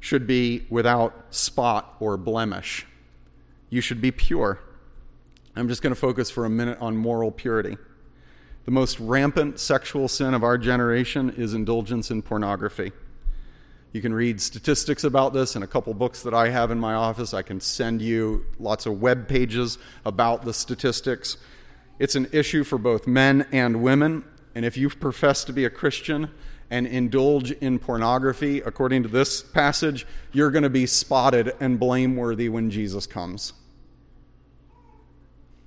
should 0.00 0.26
be 0.26 0.66
without 0.68 1.26
spot 1.30 1.94
or 2.00 2.16
blemish. 2.16 2.86
You 3.70 3.80
should 3.80 4.00
be 4.00 4.10
pure. 4.10 4.58
I'm 5.54 5.68
just 5.68 5.82
going 5.82 5.94
to 5.94 6.00
focus 6.00 6.30
for 6.30 6.44
a 6.44 6.50
minute 6.50 6.78
on 6.80 6.96
moral 6.96 7.30
purity. 7.30 7.76
The 8.64 8.70
most 8.70 8.98
rampant 9.00 9.60
sexual 9.60 10.08
sin 10.08 10.34
of 10.34 10.42
our 10.42 10.58
generation 10.58 11.30
is 11.30 11.54
indulgence 11.54 12.10
in 12.10 12.22
pornography. 12.22 12.92
You 13.92 14.02
can 14.02 14.12
read 14.12 14.40
statistics 14.40 15.02
about 15.02 15.32
this 15.32 15.56
in 15.56 15.62
a 15.62 15.66
couple 15.66 15.94
books 15.94 16.22
that 16.22 16.34
I 16.34 16.50
have 16.50 16.70
in 16.70 16.78
my 16.78 16.94
office. 16.94 17.32
I 17.32 17.42
can 17.42 17.60
send 17.60 18.02
you 18.02 18.44
lots 18.58 18.84
of 18.84 19.00
web 19.00 19.28
pages 19.28 19.78
about 20.04 20.44
the 20.44 20.52
statistics. 20.52 21.38
It's 21.98 22.14
an 22.14 22.28
issue 22.32 22.64
for 22.64 22.76
both 22.76 23.06
men 23.06 23.46
and 23.50 23.82
women. 23.82 24.24
And 24.54 24.64
if 24.64 24.76
you 24.76 24.90
profess 24.90 25.42
to 25.44 25.52
be 25.52 25.64
a 25.64 25.70
Christian 25.70 26.30
and 26.70 26.86
indulge 26.86 27.50
in 27.52 27.78
pornography, 27.78 28.60
according 28.60 29.04
to 29.04 29.08
this 29.08 29.42
passage, 29.42 30.06
you're 30.32 30.50
going 30.50 30.64
to 30.64 30.70
be 30.70 30.84
spotted 30.84 31.54
and 31.58 31.80
blameworthy 31.80 32.50
when 32.50 32.70
Jesus 32.70 33.06
comes. 33.06 33.54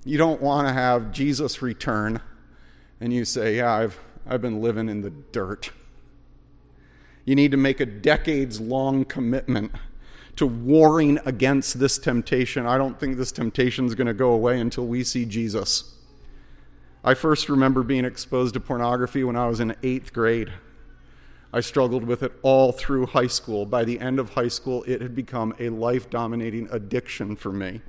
You 0.04 0.16
don't 0.16 0.40
want 0.40 0.68
to 0.68 0.72
have 0.72 1.12
Jesus 1.12 1.60
return 1.60 2.20
and 3.00 3.12
you 3.12 3.24
say, 3.24 3.56
Yeah, 3.56 3.72
I've, 3.72 3.98
I've 4.26 4.42
been 4.42 4.60
living 4.60 4.88
in 4.88 5.00
the 5.00 5.10
dirt. 5.10 5.72
You 7.24 7.34
need 7.34 7.50
to 7.52 7.56
make 7.56 7.80
a 7.80 7.86
decades 7.86 8.60
long 8.60 9.04
commitment 9.04 9.72
to 10.36 10.46
warring 10.46 11.18
against 11.24 11.78
this 11.78 11.98
temptation. 11.98 12.66
I 12.66 12.78
don't 12.78 12.98
think 12.98 13.16
this 13.16 13.32
temptation 13.32 13.86
is 13.86 13.94
going 13.94 14.06
to 14.06 14.14
go 14.14 14.32
away 14.32 14.58
until 14.58 14.86
we 14.86 15.04
see 15.04 15.24
Jesus. 15.24 15.94
I 17.04 17.14
first 17.14 17.48
remember 17.48 17.82
being 17.82 18.04
exposed 18.04 18.54
to 18.54 18.60
pornography 18.60 19.24
when 19.24 19.36
I 19.36 19.46
was 19.46 19.60
in 19.60 19.74
eighth 19.82 20.12
grade. 20.12 20.52
I 21.52 21.60
struggled 21.60 22.04
with 22.04 22.22
it 22.22 22.32
all 22.42 22.72
through 22.72 23.06
high 23.06 23.26
school. 23.26 23.66
By 23.66 23.84
the 23.84 24.00
end 24.00 24.18
of 24.18 24.30
high 24.30 24.48
school, 24.48 24.84
it 24.84 25.02
had 25.02 25.14
become 25.14 25.54
a 25.58 25.68
life 25.68 26.08
dominating 26.08 26.68
addiction 26.70 27.36
for 27.36 27.52
me. 27.52 27.82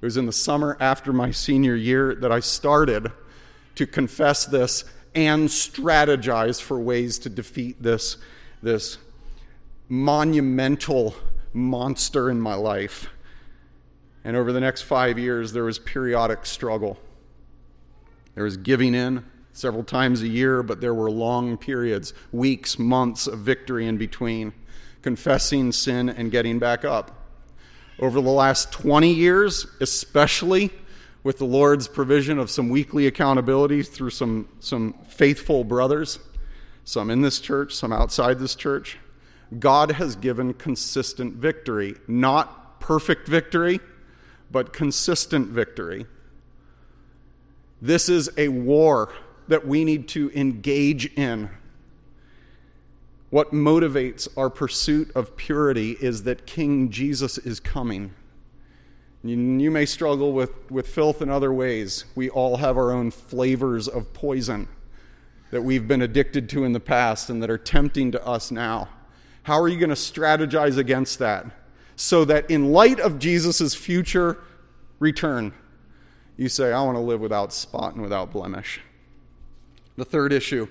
It 0.00 0.04
was 0.04 0.16
in 0.16 0.26
the 0.26 0.32
summer 0.32 0.76
after 0.80 1.12
my 1.12 1.30
senior 1.30 1.76
year 1.76 2.14
that 2.14 2.32
I 2.32 2.40
started 2.40 3.12
to 3.74 3.86
confess 3.86 4.46
this 4.46 4.84
and 5.14 5.48
strategize 5.48 6.60
for 6.60 6.78
ways 6.78 7.18
to 7.20 7.28
defeat 7.28 7.82
this, 7.82 8.16
this 8.62 8.98
monumental 9.88 11.14
monster 11.52 12.30
in 12.30 12.40
my 12.40 12.54
life. 12.54 13.08
And 14.24 14.36
over 14.36 14.52
the 14.52 14.60
next 14.60 14.82
five 14.82 15.18
years, 15.18 15.52
there 15.52 15.64
was 15.64 15.78
periodic 15.78 16.46
struggle. 16.46 16.98
There 18.34 18.44
was 18.44 18.56
giving 18.56 18.94
in 18.94 19.24
several 19.52 19.84
times 19.84 20.22
a 20.22 20.28
year, 20.28 20.62
but 20.62 20.80
there 20.80 20.94
were 20.94 21.10
long 21.10 21.58
periods, 21.58 22.14
weeks, 22.32 22.78
months 22.78 23.26
of 23.26 23.40
victory 23.40 23.86
in 23.86 23.98
between, 23.98 24.52
confessing 25.02 25.72
sin 25.72 26.08
and 26.08 26.30
getting 26.30 26.58
back 26.58 26.84
up. 26.84 27.18
Over 27.98 28.20
the 28.20 28.30
last 28.30 28.72
20 28.72 29.12
years, 29.12 29.66
especially, 29.80 30.70
with 31.24 31.38
the 31.38 31.44
Lord's 31.44 31.86
provision 31.86 32.38
of 32.38 32.50
some 32.50 32.68
weekly 32.68 33.06
accountability 33.06 33.82
through 33.82 34.10
some, 34.10 34.48
some 34.60 34.94
faithful 35.08 35.64
brothers, 35.64 36.18
some 36.84 37.10
in 37.10 37.22
this 37.22 37.38
church, 37.38 37.74
some 37.74 37.92
outside 37.92 38.38
this 38.38 38.54
church. 38.54 38.98
God 39.58 39.92
has 39.92 40.16
given 40.16 40.54
consistent 40.54 41.34
victory, 41.34 41.94
not 42.08 42.80
perfect 42.80 43.28
victory, 43.28 43.80
but 44.50 44.72
consistent 44.72 45.48
victory. 45.48 46.06
This 47.80 48.08
is 48.08 48.30
a 48.36 48.48
war 48.48 49.12
that 49.48 49.66
we 49.66 49.84
need 49.84 50.08
to 50.08 50.30
engage 50.34 51.06
in. 51.14 51.50
What 53.30 53.52
motivates 53.52 54.28
our 54.36 54.50
pursuit 54.50 55.10
of 55.14 55.36
purity 55.36 55.92
is 56.00 56.24
that 56.24 56.46
King 56.46 56.90
Jesus 56.90 57.38
is 57.38 57.60
coming. 57.60 58.14
You, 59.24 59.70
may 59.70 59.86
struggle 59.86 60.32
with, 60.32 60.50
with 60.70 60.88
filth 60.88 61.22
in 61.22 61.30
other 61.30 61.52
ways. 61.52 62.04
We 62.16 62.28
all 62.28 62.56
have 62.56 62.76
our 62.76 62.90
own 62.90 63.12
flavors 63.12 63.86
of 63.86 64.12
poison 64.12 64.68
that 65.52 65.62
we've 65.62 65.86
been 65.86 66.02
addicted 66.02 66.48
to 66.50 66.64
in 66.64 66.72
the 66.72 66.80
past 66.80 67.30
and 67.30 67.40
that 67.42 67.50
are 67.50 67.58
tempting 67.58 68.10
to 68.12 68.26
us 68.26 68.50
now. 68.50 68.88
How 69.44 69.60
are 69.60 69.68
you 69.68 69.78
going 69.78 69.90
to 69.90 69.94
strategize 69.94 70.76
against 70.76 71.20
that 71.20 71.46
so 71.94 72.24
that 72.24 72.50
in 72.50 72.72
light 72.72 72.98
of 72.98 73.20
Jesus' 73.20 73.74
future 73.74 74.38
return, 74.98 75.52
you 76.36 76.48
say, 76.48 76.72
I 76.72 76.82
want 76.82 76.96
to 76.96 77.00
live 77.00 77.20
without 77.20 77.52
spot 77.52 77.92
and 77.92 78.02
without 78.02 78.32
blemish? 78.32 78.80
The 79.96 80.04
third 80.04 80.32
issue 80.32 80.66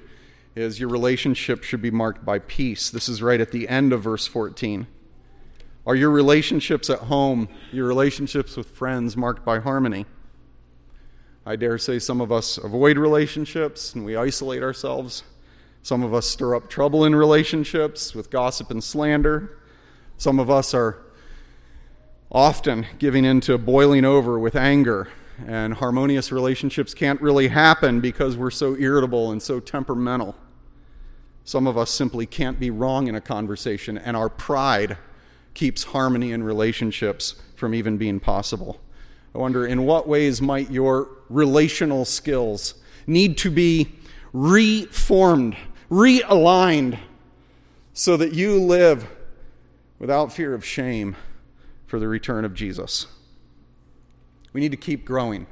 is 0.55 0.79
your 0.79 0.89
relationship 0.89 1.63
should 1.63 1.81
be 1.81 1.91
marked 1.91 2.25
by 2.25 2.39
peace. 2.39 2.89
This 2.89 3.07
is 3.07 3.21
right 3.21 3.39
at 3.39 3.51
the 3.51 3.69
end 3.69 3.93
of 3.93 4.01
verse 4.01 4.27
14. 4.27 4.87
Are 5.85 5.95
your 5.95 6.11
relationships 6.11 6.89
at 6.91 6.99
home, 6.99 7.49
your 7.71 7.87
relationships 7.87 8.55
with 8.55 8.69
friends 8.69 9.17
marked 9.17 9.43
by 9.43 9.59
harmony? 9.59 10.05
I 11.43 11.55
dare 11.55 11.79
say 11.79 11.97
some 11.97 12.21
of 12.21 12.31
us 12.31 12.59
avoid 12.59 12.99
relationships 12.99 13.95
and 13.95 14.05
we 14.05 14.15
isolate 14.15 14.61
ourselves. 14.61 15.23
Some 15.81 16.03
of 16.03 16.13
us 16.13 16.27
stir 16.27 16.55
up 16.55 16.69
trouble 16.69 17.03
in 17.03 17.15
relationships 17.15 18.13
with 18.13 18.29
gossip 18.29 18.69
and 18.69 18.83
slander. 18.83 19.57
Some 20.17 20.39
of 20.39 20.51
us 20.51 20.75
are 20.75 20.99
often 22.31 22.85
giving 22.99 23.25
in 23.25 23.41
to 23.41 23.57
boiling 23.57 24.05
over 24.05 24.37
with 24.37 24.55
anger, 24.55 25.07
and 25.47 25.73
harmonious 25.73 26.31
relationships 26.31 26.93
can't 26.93 27.19
really 27.19 27.47
happen 27.47 27.99
because 27.99 28.37
we're 28.37 28.51
so 28.51 28.77
irritable 28.77 29.31
and 29.31 29.41
so 29.41 29.59
temperamental. 29.59 30.35
Some 31.43 31.65
of 31.65 31.75
us 31.75 31.89
simply 31.89 32.27
can't 32.27 32.59
be 32.59 32.69
wrong 32.69 33.07
in 33.07 33.15
a 33.15 33.21
conversation, 33.21 33.97
and 33.97 34.15
our 34.15 34.29
pride 34.29 34.97
keeps 35.53 35.83
harmony 35.85 36.31
in 36.31 36.43
relationships 36.43 37.35
from 37.55 37.73
even 37.73 37.97
being 37.97 38.19
possible. 38.19 38.79
I 39.33 39.37
wonder 39.37 39.65
in 39.65 39.85
what 39.85 40.07
ways 40.07 40.41
might 40.41 40.71
your 40.71 41.09
relational 41.29 42.05
skills 42.05 42.75
need 43.07 43.37
to 43.39 43.51
be 43.51 43.93
reformed, 44.33 45.55
realigned, 45.89 46.99
so 47.93 48.17
that 48.17 48.33
you 48.33 48.59
live 48.59 49.07
without 49.99 50.33
fear 50.33 50.53
of 50.53 50.65
shame 50.65 51.15
for 51.85 51.99
the 51.99 52.07
return 52.07 52.45
of 52.45 52.53
Jesus. 52.53 53.07
We 54.53 54.61
need 54.61 54.71
to 54.71 54.77
keep 54.77 55.05
growing. 55.05 55.47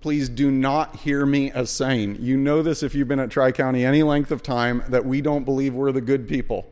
Please 0.00 0.28
do 0.28 0.50
not 0.50 0.96
hear 0.96 1.24
me 1.24 1.50
as 1.50 1.70
saying, 1.70 2.18
you 2.20 2.36
know 2.36 2.62
this 2.62 2.82
if 2.82 2.94
you've 2.94 3.08
been 3.08 3.20
at 3.20 3.30
Tri 3.30 3.52
County 3.52 3.84
any 3.84 4.02
length 4.02 4.30
of 4.30 4.42
time, 4.42 4.84
that 4.88 5.06
we 5.06 5.20
don't 5.20 5.44
believe 5.44 5.72
we're 5.72 5.92
the 5.92 6.00
good 6.00 6.28
people. 6.28 6.66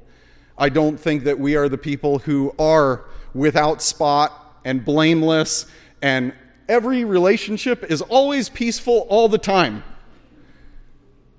I 0.56 0.68
don't 0.68 0.98
think 0.98 1.24
that 1.24 1.38
we 1.38 1.56
are 1.56 1.68
the 1.68 1.78
people 1.78 2.20
who 2.20 2.54
are 2.58 3.04
without 3.34 3.80
spot 3.80 4.60
and 4.64 4.84
blameless, 4.84 5.66
and 6.00 6.32
every 6.68 7.04
relationship 7.04 7.84
is 7.90 8.02
always 8.02 8.48
peaceful 8.48 9.06
all 9.08 9.28
the 9.28 9.38
time. 9.38 9.82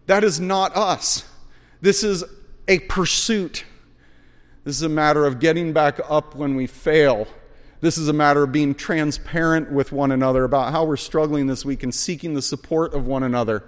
That 0.08 0.23
is 0.23 0.39
not 0.39 0.76
us. 0.76 1.26
This 1.82 2.04
is 2.04 2.23
a 2.67 2.80
pursuit. 2.80 3.65
This 4.63 4.76
is 4.76 4.82
a 4.82 4.89
matter 4.89 5.26
of 5.26 5.39
getting 5.39 5.73
back 5.73 5.99
up 6.10 6.36
when 6.36 6.56
we 6.56 6.67
fail. 6.67 7.28
This 7.82 7.97
is 7.97 8.08
a 8.08 8.13
matter 8.13 8.43
of 8.43 8.52
being 8.52 8.73
transparent 8.73 9.71
with 9.71 9.91
one 9.91 10.12
another 10.12 10.45
about 10.45 10.71
how 10.71 10.86
we're 10.86 10.97
struggling 10.97 11.47
this 11.47 11.65
week 11.65 11.84
and 11.84 11.93
seeking 11.93 12.34
the 12.34 12.41
support 12.41 12.93
of 12.93 13.06
one 13.06 13.23
another 13.23 13.63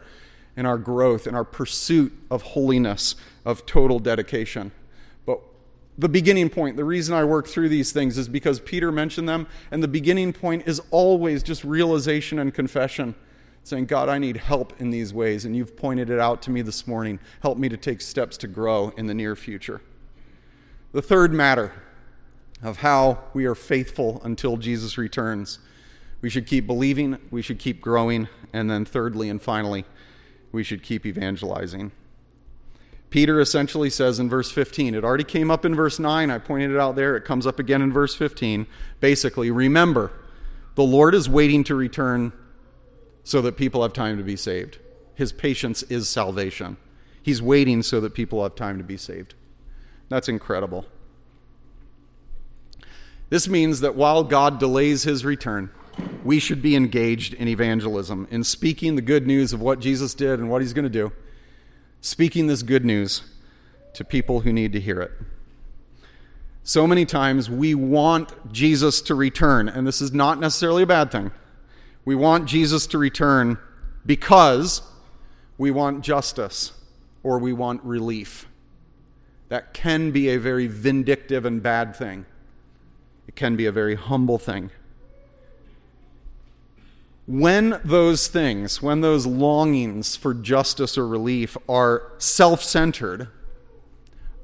in 0.55 0.65
our 0.65 0.77
growth, 0.77 1.27
in 1.27 1.35
our 1.35 1.43
pursuit 1.43 2.13
of 2.31 2.41
holiness, 2.41 3.15
of 3.45 3.65
total 3.65 3.99
dedication 3.99 4.71
the 5.97 6.09
beginning 6.09 6.49
point. 6.49 6.77
The 6.77 6.83
reason 6.83 7.15
I 7.15 7.23
work 7.23 7.47
through 7.47 7.69
these 7.69 7.91
things 7.91 8.17
is 8.17 8.27
because 8.27 8.59
Peter 8.59 8.91
mentioned 8.91 9.29
them, 9.29 9.47
and 9.71 9.81
the 9.81 9.87
beginning 9.87 10.33
point 10.33 10.67
is 10.67 10.81
always 10.91 11.41
just 11.43 11.63
realization 11.63 12.39
and 12.39 12.53
confession. 12.53 13.15
Saying, 13.63 13.85
God, 13.85 14.09
I 14.09 14.19
need 14.19 14.37
help 14.37 14.79
in 14.79 14.91
these 14.91 15.11
ways, 15.13 15.43
and 15.43 15.55
you've 15.55 15.75
pointed 15.75 16.09
it 16.09 16.19
out 16.19 16.41
to 16.43 16.51
me 16.51 16.61
this 16.61 16.85
morning. 16.85 17.19
Help 17.41 17.57
me 17.57 17.67
to 17.69 17.77
take 17.77 17.99
steps 17.99 18.37
to 18.37 18.47
grow 18.47 18.89
in 18.95 19.07
the 19.07 19.13
near 19.13 19.35
future. 19.35 19.81
The 20.91 21.01
third 21.01 21.33
matter 21.33 21.73
of 22.61 22.77
how 22.77 23.23
we 23.33 23.45
are 23.45 23.55
faithful 23.55 24.21
until 24.23 24.57
Jesus 24.57 24.97
returns. 24.97 25.59
We 26.21 26.29
should 26.29 26.47
keep 26.47 26.67
believing, 26.67 27.17
we 27.31 27.41
should 27.41 27.59
keep 27.59 27.81
growing, 27.81 28.27
and 28.53 28.69
then 28.69 28.85
thirdly 28.85 29.29
and 29.29 29.41
finally, 29.41 29.85
we 30.51 30.63
should 30.63 30.83
keep 30.83 31.05
evangelizing. 31.05 31.91
Peter 33.09 33.39
essentially 33.39 33.89
says 33.89 34.19
in 34.19 34.29
verse 34.29 34.51
15, 34.51 34.93
it 34.95 35.03
already 35.03 35.23
came 35.23 35.49
up 35.49 35.63
in 35.63 35.75
verse 35.75 35.99
9, 35.99 36.29
I 36.29 36.37
pointed 36.37 36.71
it 36.71 36.77
out 36.77 36.95
there, 36.95 37.15
it 37.15 37.23
comes 37.23 37.47
up 37.47 37.59
again 37.59 37.81
in 37.81 37.93
verse 37.93 38.15
15. 38.15 38.67
Basically, 38.99 39.51
remember, 39.51 40.11
the 40.75 40.83
Lord 40.83 41.15
is 41.15 41.29
waiting 41.29 41.63
to 41.65 41.75
return 41.75 42.33
so 43.23 43.41
that 43.41 43.57
people 43.57 43.81
have 43.81 43.93
time 43.93 44.17
to 44.17 44.23
be 44.23 44.35
saved. 44.35 44.79
His 45.15 45.31
patience 45.31 45.83
is 45.83 46.09
salvation. 46.09 46.77
He's 47.21 47.41
waiting 47.41 47.81
so 47.81 48.01
that 48.01 48.13
people 48.13 48.43
have 48.43 48.55
time 48.55 48.77
to 48.77 48.83
be 48.83 48.97
saved. 48.97 49.33
That's 50.09 50.29
incredible. 50.29 50.85
This 53.29 53.47
means 53.47 53.79
that 53.79 53.95
while 53.95 54.23
God 54.23 54.59
delays 54.59 55.03
his 55.03 55.25
return, 55.25 55.71
we 56.23 56.39
should 56.39 56.61
be 56.61 56.75
engaged 56.75 57.33
in 57.33 57.47
evangelism, 57.47 58.27
in 58.29 58.43
speaking 58.43 58.95
the 58.95 59.01
good 59.01 59.25
news 59.25 59.53
of 59.53 59.61
what 59.61 59.79
Jesus 59.79 60.13
did 60.13 60.39
and 60.39 60.49
what 60.49 60.61
he's 60.61 60.73
going 60.73 60.83
to 60.83 60.89
do, 60.89 61.11
speaking 62.05 62.45
this 62.45 62.61
good 62.61 62.85
news 62.85 63.23
to 63.95 64.03
people 64.03 64.41
who 64.41 64.53
need 64.53 64.71
to 64.71 64.79
hear 64.79 65.01
it. 65.01 65.11
So 66.61 66.85
many 66.85 67.03
times 67.03 67.49
we 67.49 67.73
want 67.73 68.53
Jesus 68.53 69.01
to 69.01 69.15
return, 69.15 69.67
and 69.67 69.87
this 69.87 70.01
is 70.01 70.13
not 70.13 70.39
necessarily 70.39 70.83
a 70.83 70.87
bad 70.87 71.11
thing. 71.11 71.31
We 72.05 72.13
want 72.13 72.47
Jesus 72.47 72.85
to 72.87 72.99
return 72.99 73.57
because 74.05 74.83
we 75.57 75.71
want 75.71 76.03
justice 76.03 76.73
or 77.23 77.39
we 77.39 77.53
want 77.53 77.83
relief. 77.83 78.47
That 79.49 79.73
can 79.73 80.11
be 80.11 80.29
a 80.29 80.37
very 80.37 80.67
vindictive 80.67 81.43
and 81.43 81.63
bad 81.63 81.95
thing. 81.95 82.27
It 83.27 83.35
can 83.35 83.55
be 83.55 83.65
a 83.65 83.71
very 83.71 83.95
humble 83.95 84.37
thing. 84.37 84.69
When 87.27 87.79
those 87.83 88.27
things, 88.27 88.81
when 88.81 89.01
those 89.01 89.25
longings 89.25 90.15
for 90.15 90.33
justice 90.33 90.97
or 90.97 91.07
relief 91.07 91.57
are 91.67 92.11
self 92.19 92.61
centered, 92.61 93.29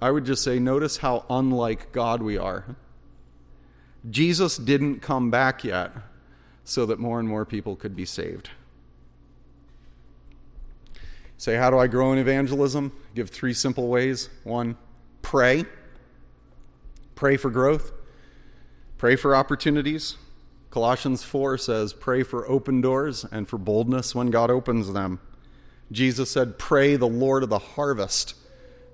I 0.01 0.09
would 0.09 0.25
just 0.25 0.43
say, 0.43 0.57
notice 0.57 0.97
how 0.97 1.25
unlike 1.29 1.91
God 1.91 2.23
we 2.23 2.37
are. 2.37 2.75
Jesus 4.09 4.57
didn't 4.57 5.01
come 5.01 5.29
back 5.29 5.63
yet 5.63 5.91
so 6.63 6.87
that 6.87 6.97
more 6.97 7.19
and 7.19 7.29
more 7.29 7.45
people 7.45 7.75
could 7.75 7.95
be 7.95 8.05
saved. 8.05 8.49
Say, 11.37 11.55
how 11.55 11.69
do 11.69 11.77
I 11.77 11.87
grow 11.87 12.11
in 12.13 12.19
evangelism? 12.19 12.91
Give 13.13 13.29
three 13.29 13.53
simple 13.53 13.87
ways. 13.87 14.29
One, 14.43 14.77
pray. 15.21 15.65
Pray 17.13 17.37
for 17.37 17.51
growth. 17.51 17.91
Pray 18.97 19.15
for 19.15 19.35
opportunities. 19.35 20.17
Colossians 20.71 21.21
4 21.21 21.57
says, 21.57 21.91
Pray 21.91 22.23
for 22.23 22.47
open 22.47 22.79
doors 22.79 23.25
and 23.29 23.47
for 23.47 23.57
boldness 23.57 24.15
when 24.15 24.31
God 24.31 24.49
opens 24.49 24.93
them. 24.93 25.19
Jesus 25.91 26.31
said, 26.31 26.57
Pray 26.57 26.95
the 26.95 27.07
Lord 27.07 27.43
of 27.43 27.49
the 27.49 27.59
harvest 27.59 28.35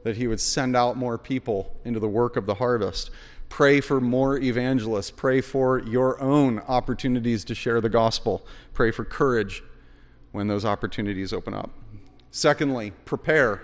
that 0.03 0.17
he 0.17 0.25
would 0.25 0.39
send 0.39 0.75
out 0.75 0.97
more 0.97 1.19
people 1.19 1.75
into 1.85 1.99
the 1.99 2.09
work 2.09 2.35
of 2.35 2.47
the 2.47 2.55
harvest. 2.55 3.11
Pray 3.47 3.79
for 3.79 4.01
more 4.01 4.37
evangelists. 4.37 5.11
Pray 5.11 5.39
for 5.39 5.79
your 5.79 6.19
own 6.19 6.59
opportunities 6.67 7.45
to 7.45 7.53
share 7.53 7.79
the 7.79 7.89
gospel. 7.89 8.45
Pray 8.73 8.89
for 8.89 9.05
courage 9.05 9.63
when 10.31 10.47
those 10.47 10.65
opportunities 10.65 11.31
open 11.31 11.53
up. 11.53 11.69
Secondly, 12.31 12.91
prepare. 13.05 13.61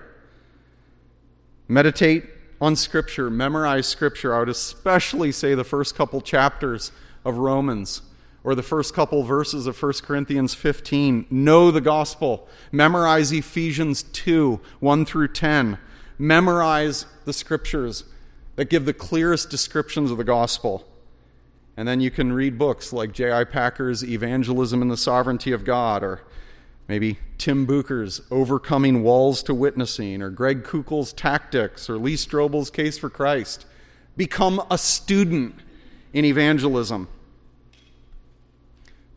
Meditate 1.68 2.26
on 2.62 2.76
Scripture, 2.76 3.30
memorize 3.30 3.88
Scripture. 3.88 4.36
I 4.36 4.40
would 4.40 4.50
especially 4.50 5.32
say 5.32 5.56
the 5.56 5.64
first 5.64 5.96
couple 5.96 6.22
chapters 6.22 6.92
of 7.26 7.38
Romans 7.38 8.02
or 8.44 8.56
the 8.56 8.64
first 8.64 8.94
couple 8.94 9.24
verses 9.24 9.68
of 9.68 9.82
1 9.82 9.94
Corinthians 10.04 10.54
15. 10.54 11.28
Know 11.30 11.72
the 11.72 11.82
gospel. 11.82 12.48
Memorize 12.72 13.32
Ephesians 13.32 14.04
2 14.04 14.60
1 14.80 15.06
through 15.06 15.30
10. 15.30 15.78
Memorize 16.18 17.06
the 17.26 17.34
Scriptures 17.34 18.04
that 18.56 18.70
give 18.70 18.86
the 18.86 18.94
clearest 18.94 19.50
descriptions 19.50 20.12
of 20.12 20.18
the 20.18 20.24
gospel. 20.24 20.86
And 21.76 21.88
then 21.88 22.02
you 22.02 22.12
can 22.12 22.34
read 22.34 22.58
books 22.58 22.94
like 22.94 23.14
J.I. 23.14 23.46
Packer's 23.46 24.04
Evangelism 24.04 24.82
and 24.82 24.92
the 24.92 24.98
Sovereignty 24.98 25.52
of 25.52 25.66
God 25.66 26.04
or 26.04 26.22
Maybe 26.88 27.20
Tim 27.38 27.66
Beougher's 27.66 28.22
Overcoming 28.30 29.04
Walls 29.04 29.42
to 29.44 29.54
Witnessing, 29.54 30.22
or 30.22 30.30
Greg 30.30 30.64
Koukl's 30.64 31.14
Tactics, 31.14 31.90
or 31.90 31.98
Lee 31.98 32.16
Strobel's 32.16 32.70
Case 32.70 32.98
for 32.98 33.10
Christ. 33.10 33.66
Become 34.18 34.62
a 34.70 34.78
student 34.78 35.56
in 36.14 36.26
evangelism. 36.26 37.10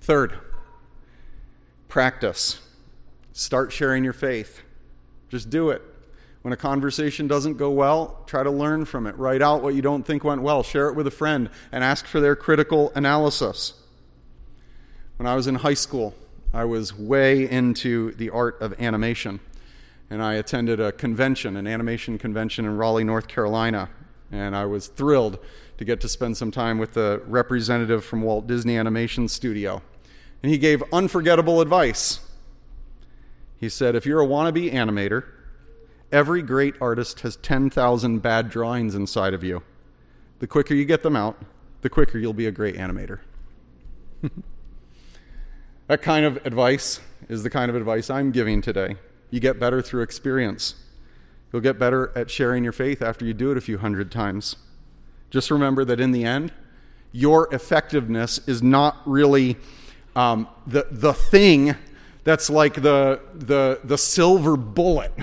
Third, 0.00 0.38
practice. 1.88 2.60
Start 3.32 3.70
sharing 3.70 4.02
your 4.02 4.12
faith. 4.12 4.62
Just 5.28 5.50
do 5.50 5.70
it. 5.70 5.82
When 6.42 6.52
a 6.52 6.56
conversation 6.56 7.26
doesn't 7.26 7.56
go 7.56 7.70
well, 7.70 8.22
try 8.26 8.44
to 8.44 8.50
learn 8.50 8.84
from 8.84 9.06
it. 9.06 9.16
Write 9.18 9.42
out 9.42 9.62
what 9.62 9.74
you 9.74 9.82
don't 9.82 10.04
think 10.04 10.22
went 10.22 10.42
well. 10.42 10.62
Share 10.62 10.88
it 10.88 10.94
with 10.94 11.06
a 11.06 11.10
friend 11.10 11.50
and 11.72 11.82
ask 11.82 12.06
for 12.06 12.20
their 12.20 12.36
critical 12.36 12.92
analysis. 12.94 13.74
When 15.16 15.26
I 15.26 15.34
was 15.34 15.48
in 15.48 15.56
high 15.56 15.74
school, 15.74 16.14
I 16.54 16.64
was 16.64 16.96
way 16.96 17.50
into 17.50 18.12
the 18.12 18.30
art 18.30 18.62
of 18.62 18.80
animation. 18.80 19.40
And 20.08 20.22
I 20.22 20.34
attended 20.34 20.78
a 20.78 20.92
convention, 20.92 21.56
an 21.56 21.66
animation 21.66 22.16
convention 22.16 22.64
in 22.64 22.76
Raleigh, 22.76 23.02
North 23.02 23.26
Carolina. 23.26 23.88
And 24.30 24.56
I 24.56 24.64
was 24.66 24.88
thrilled 24.88 25.38
to 25.78 25.84
get 25.84 26.00
to 26.00 26.08
spend 26.08 26.36
some 26.36 26.50
time 26.50 26.78
with 26.78 26.94
the 26.94 27.22
representative 27.26 28.04
from 28.04 28.22
Walt 28.22 28.46
Disney 28.46 28.76
Animation 28.76 29.28
Studio. 29.28 29.82
And 30.42 30.50
he 30.50 30.58
gave 30.58 30.82
unforgettable 30.92 31.60
advice. 31.60 32.20
He 33.58 33.68
said, 33.68 33.94
If 33.94 34.06
you're 34.06 34.20
a 34.20 34.26
wannabe 34.26 34.72
animator, 34.72 35.24
every 36.12 36.42
great 36.42 36.74
artist 36.80 37.20
has 37.20 37.36
10,000 37.36 38.18
bad 38.20 38.50
drawings 38.50 38.94
inside 38.94 39.34
of 39.34 39.44
you. 39.44 39.62
The 40.38 40.46
quicker 40.46 40.74
you 40.74 40.84
get 40.84 41.02
them 41.02 41.16
out, 41.16 41.38
the 41.82 41.88
quicker 41.88 42.18
you'll 42.18 42.32
be 42.32 42.46
a 42.46 42.52
great 42.52 42.76
animator. 42.76 43.20
That 45.86 46.02
kind 46.02 46.26
of 46.26 46.44
advice 46.44 47.00
is 47.28 47.44
the 47.44 47.50
kind 47.50 47.70
of 47.70 47.76
advice 47.76 48.10
I'm 48.10 48.32
giving 48.32 48.60
today. 48.60 48.96
You 49.30 49.38
get 49.38 49.60
better 49.60 49.80
through 49.80 50.02
experience. 50.02 50.74
You'll 51.56 51.62
get 51.62 51.78
better 51.78 52.12
at 52.14 52.30
sharing 52.30 52.64
your 52.64 52.74
faith 52.74 53.00
after 53.00 53.24
you 53.24 53.32
do 53.32 53.50
it 53.50 53.56
a 53.56 53.62
few 53.62 53.78
hundred 53.78 54.12
times. 54.12 54.56
Just 55.30 55.50
remember 55.50 55.86
that 55.86 55.98
in 56.00 56.12
the 56.12 56.22
end, 56.22 56.52
your 57.12 57.48
effectiveness 57.50 58.46
is 58.46 58.62
not 58.62 58.98
really 59.06 59.56
um, 60.14 60.48
the, 60.66 60.86
the 60.90 61.14
thing 61.14 61.74
that's 62.24 62.50
like 62.50 62.82
the, 62.82 63.22
the, 63.32 63.80
the 63.84 63.96
silver 63.96 64.58
bullet. 64.58 65.14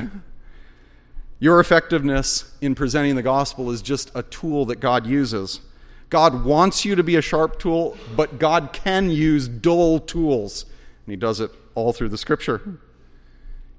Your 1.38 1.60
effectiveness 1.60 2.52
in 2.62 2.74
presenting 2.74 3.16
the 3.16 3.22
gospel 3.22 3.70
is 3.70 3.84
just 3.84 4.10
a 4.16 4.24
tool 4.24 4.66
that 4.66 4.80
God 4.80 5.06
uses. 5.06 5.62
God 6.10 6.46
wants 6.46 6.84
you 6.84 6.96
to 6.96 7.04
be 7.04 7.16
a 7.16 7.22
sharp 7.22 7.60
tool, 7.60 7.96
but 8.16 8.40
God 8.40 8.74
can 8.74 9.12
use 9.12 9.48
dull 9.48 10.00
tools. 10.00 10.66
And 11.06 11.12
He 11.12 11.16
does 11.16 11.40
it 11.40 11.52
all 11.76 11.94
through 11.94 12.10
the 12.10 12.18
scripture. 12.18 12.80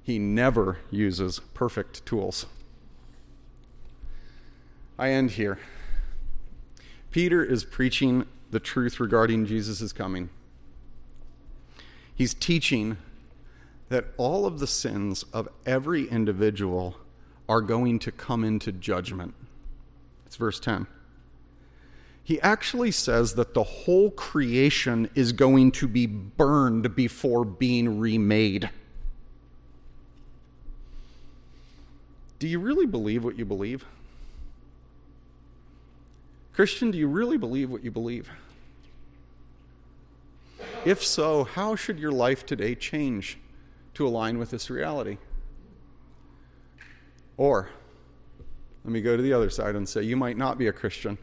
He 0.05 0.19
never 0.19 0.77
uses 0.91 1.41
perfect 1.53 2.05
tools. 2.05 2.45
I 4.99 5.09
end 5.09 5.31
here. 5.31 5.57
Peter 7.09 7.43
is 7.43 7.65
preaching 7.65 8.25
the 8.51 8.59
truth 8.59 8.99
regarding 8.99 9.45
Jesus' 9.45 9.91
coming. 9.91 10.29
He's 12.13 12.35
teaching 12.35 12.97
that 13.89 14.05
all 14.17 14.45
of 14.45 14.59
the 14.59 14.67
sins 14.67 15.23
of 15.33 15.49
every 15.65 16.07
individual 16.07 16.97
are 17.49 17.61
going 17.61 17.97
to 17.99 18.11
come 18.11 18.43
into 18.43 18.71
judgment. 18.71 19.33
It's 20.25 20.35
verse 20.35 20.59
10 20.59 20.87
he 22.25 22.41
actually 22.41 22.89
says 22.89 23.35
that 23.35 23.53
the 23.53 23.63
whole 23.63 24.09
creation 24.09 25.07
is 25.13 25.31
going 25.31 25.71
to 25.73 25.87
be 25.87 26.07
burned 26.07 26.95
before 26.95 27.45
being 27.45 27.99
remade. 27.99 28.71
Do 32.39 32.47
you 32.47 32.59
really 32.59 32.85
believe 32.85 33.23
what 33.23 33.37
you 33.37 33.45
believe? 33.45 33.85
Christian, 36.53 36.91
do 36.91 36.97
you 36.97 37.07
really 37.07 37.37
believe 37.37 37.69
what 37.69 37.83
you 37.83 37.91
believe? 37.91 38.29
If 40.85 41.03
so, 41.03 41.43
how 41.43 41.75
should 41.75 41.99
your 41.99 42.11
life 42.11 42.45
today 42.45 42.75
change 42.75 43.37
to 43.95 44.07
align 44.07 44.37
with 44.37 44.51
this 44.51 44.69
reality? 44.69 45.17
Or, 47.37 47.69
let 48.83 48.91
me 48.91 49.01
go 49.01 49.17
to 49.17 49.21
the 49.23 49.33
other 49.33 49.49
side 49.49 49.75
and 49.75 49.89
say, 49.89 50.03
you 50.03 50.15
might 50.15 50.37
not 50.37 50.57
be 50.57 50.67
a 50.67 50.71
Christian. 50.71 51.17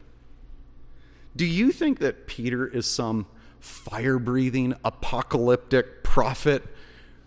Do 1.35 1.47
you 1.47 1.73
think 1.73 2.01
that 2.01 2.27
Peter 2.27 2.67
is 2.67 2.87
some 2.87 3.27
fire 3.61 4.19
breathing 4.19 4.75
apocalyptic 4.85 6.03
prophet 6.03 6.63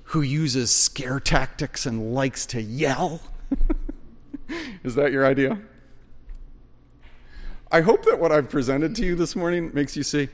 who 0.10 0.22
uses 0.22 0.72
scare 0.72 1.20
tactics 1.20 1.86
and 1.86 2.14
likes 2.14 2.46
to 2.48 2.62
yell? 2.62 3.22
is 4.84 4.96
that 4.96 5.12
your 5.12 5.26
idea? 5.26 5.60
I 7.72 7.82
hope 7.82 8.06
that 8.06 8.20
what 8.20 8.32
I've 8.32 8.50
presented 8.50 8.96
to 8.96 9.06
you 9.06 9.16
this 9.16 9.36
morning 9.36 9.72
makes 9.74 9.98
you 9.98 10.04
see 10.04 10.30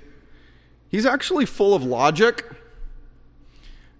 he's 0.90 1.06
actually 1.06 1.46
full 1.46 1.74
of 1.74 1.84
logic. 1.84 2.46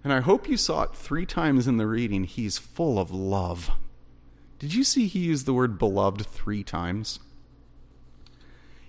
And 0.04 0.12
I 0.12 0.20
hope 0.20 0.48
you 0.48 0.56
saw 0.56 0.82
it 0.82 0.94
three 0.94 1.26
times 1.26 1.66
in 1.66 1.76
the 1.76 1.86
reading. 1.86 2.24
He's 2.24 2.58
full 2.58 2.98
of 2.98 3.10
love. 3.10 3.70
Did 4.58 4.74
you 4.74 4.84
see 4.84 5.06
he 5.06 5.20
used 5.20 5.46
the 5.46 5.54
word 5.54 5.78
beloved 5.78 6.26
three 6.26 6.62
times? 6.62 7.20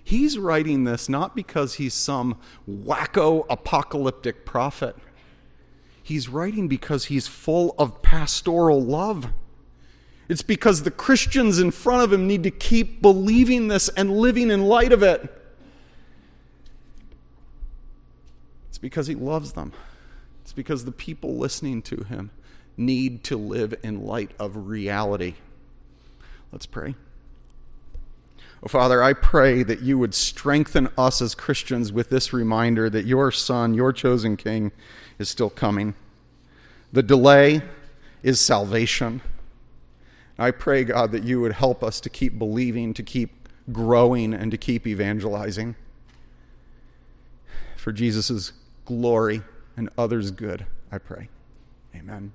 He's 0.02 0.38
writing 0.38 0.84
this 0.84 1.08
not 1.08 1.34
because 1.34 1.74
he's 1.74 1.94
some 1.94 2.38
wacko 2.68 3.46
apocalyptic 3.48 4.44
prophet. 4.44 4.96
He's 6.02 6.28
writing 6.28 6.68
because 6.68 7.06
he's 7.06 7.26
full 7.26 7.74
of 7.78 8.02
pastoral 8.02 8.82
love. 8.82 9.32
It's 10.34 10.42
because 10.42 10.82
the 10.82 10.90
Christians 10.90 11.60
in 11.60 11.70
front 11.70 12.02
of 12.02 12.12
him 12.12 12.26
need 12.26 12.42
to 12.42 12.50
keep 12.50 13.00
believing 13.00 13.68
this 13.68 13.88
and 13.90 14.16
living 14.16 14.50
in 14.50 14.64
light 14.64 14.92
of 14.92 15.00
it. 15.00 15.32
It's 18.68 18.78
because 18.78 19.06
he 19.06 19.14
loves 19.14 19.52
them. 19.52 19.72
It's 20.42 20.52
because 20.52 20.86
the 20.86 20.90
people 20.90 21.36
listening 21.36 21.82
to 21.82 22.02
him 22.02 22.32
need 22.76 23.22
to 23.22 23.36
live 23.36 23.76
in 23.84 24.04
light 24.04 24.32
of 24.40 24.66
reality. 24.66 25.34
Let's 26.50 26.66
pray. 26.66 26.96
Oh, 28.60 28.66
Father, 28.66 29.04
I 29.04 29.12
pray 29.12 29.62
that 29.62 29.82
you 29.82 30.00
would 30.00 30.16
strengthen 30.16 30.88
us 30.98 31.22
as 31.22 31.36
Christians 31.36 31.92
with 31.92 32.10
this 32.10 32.32
reminder 32.32 32.90
that 32.90 33.06
your 33.06 33.30
Son, 33.30 33.72
your 33.72 33.92
chosen 33.92 34.36
King, 34.36 34.72
is 35.16 35.28
still 35.28 35.50
coming. 35.50 35.94
The 36.92 37.04
delay 37.04 37.62
is 38.24 38.40
salvation. 38.40 39.20
I 40.38 40.50
pray, 40.50 40.84
God, 40.84 41.12
that 41.12 41.22
you 41.22 41.40
would 41.40 41.52
help 41.52 41.84
us 41.84 42.00
to 42.00 42.10
keep 42.10 42.38
believing, 42.38 42.92
to 42.94 43.02
keep 43.02 43.48
growing, 43.72 44.34
and 44.34 44.50
to 44.50 44.58
keep 44.58 44.86
evangelizing 44.86 45.76
for 47.76 47.92
Jesus' 47.92 48.52
glory 48.84 49.42
and 49.76 49.90
others' 49.98 50.30
good, 50.30 50.66
I 50.90 50.98
pray. 50.98 51.28
Amen. 51.94 52.32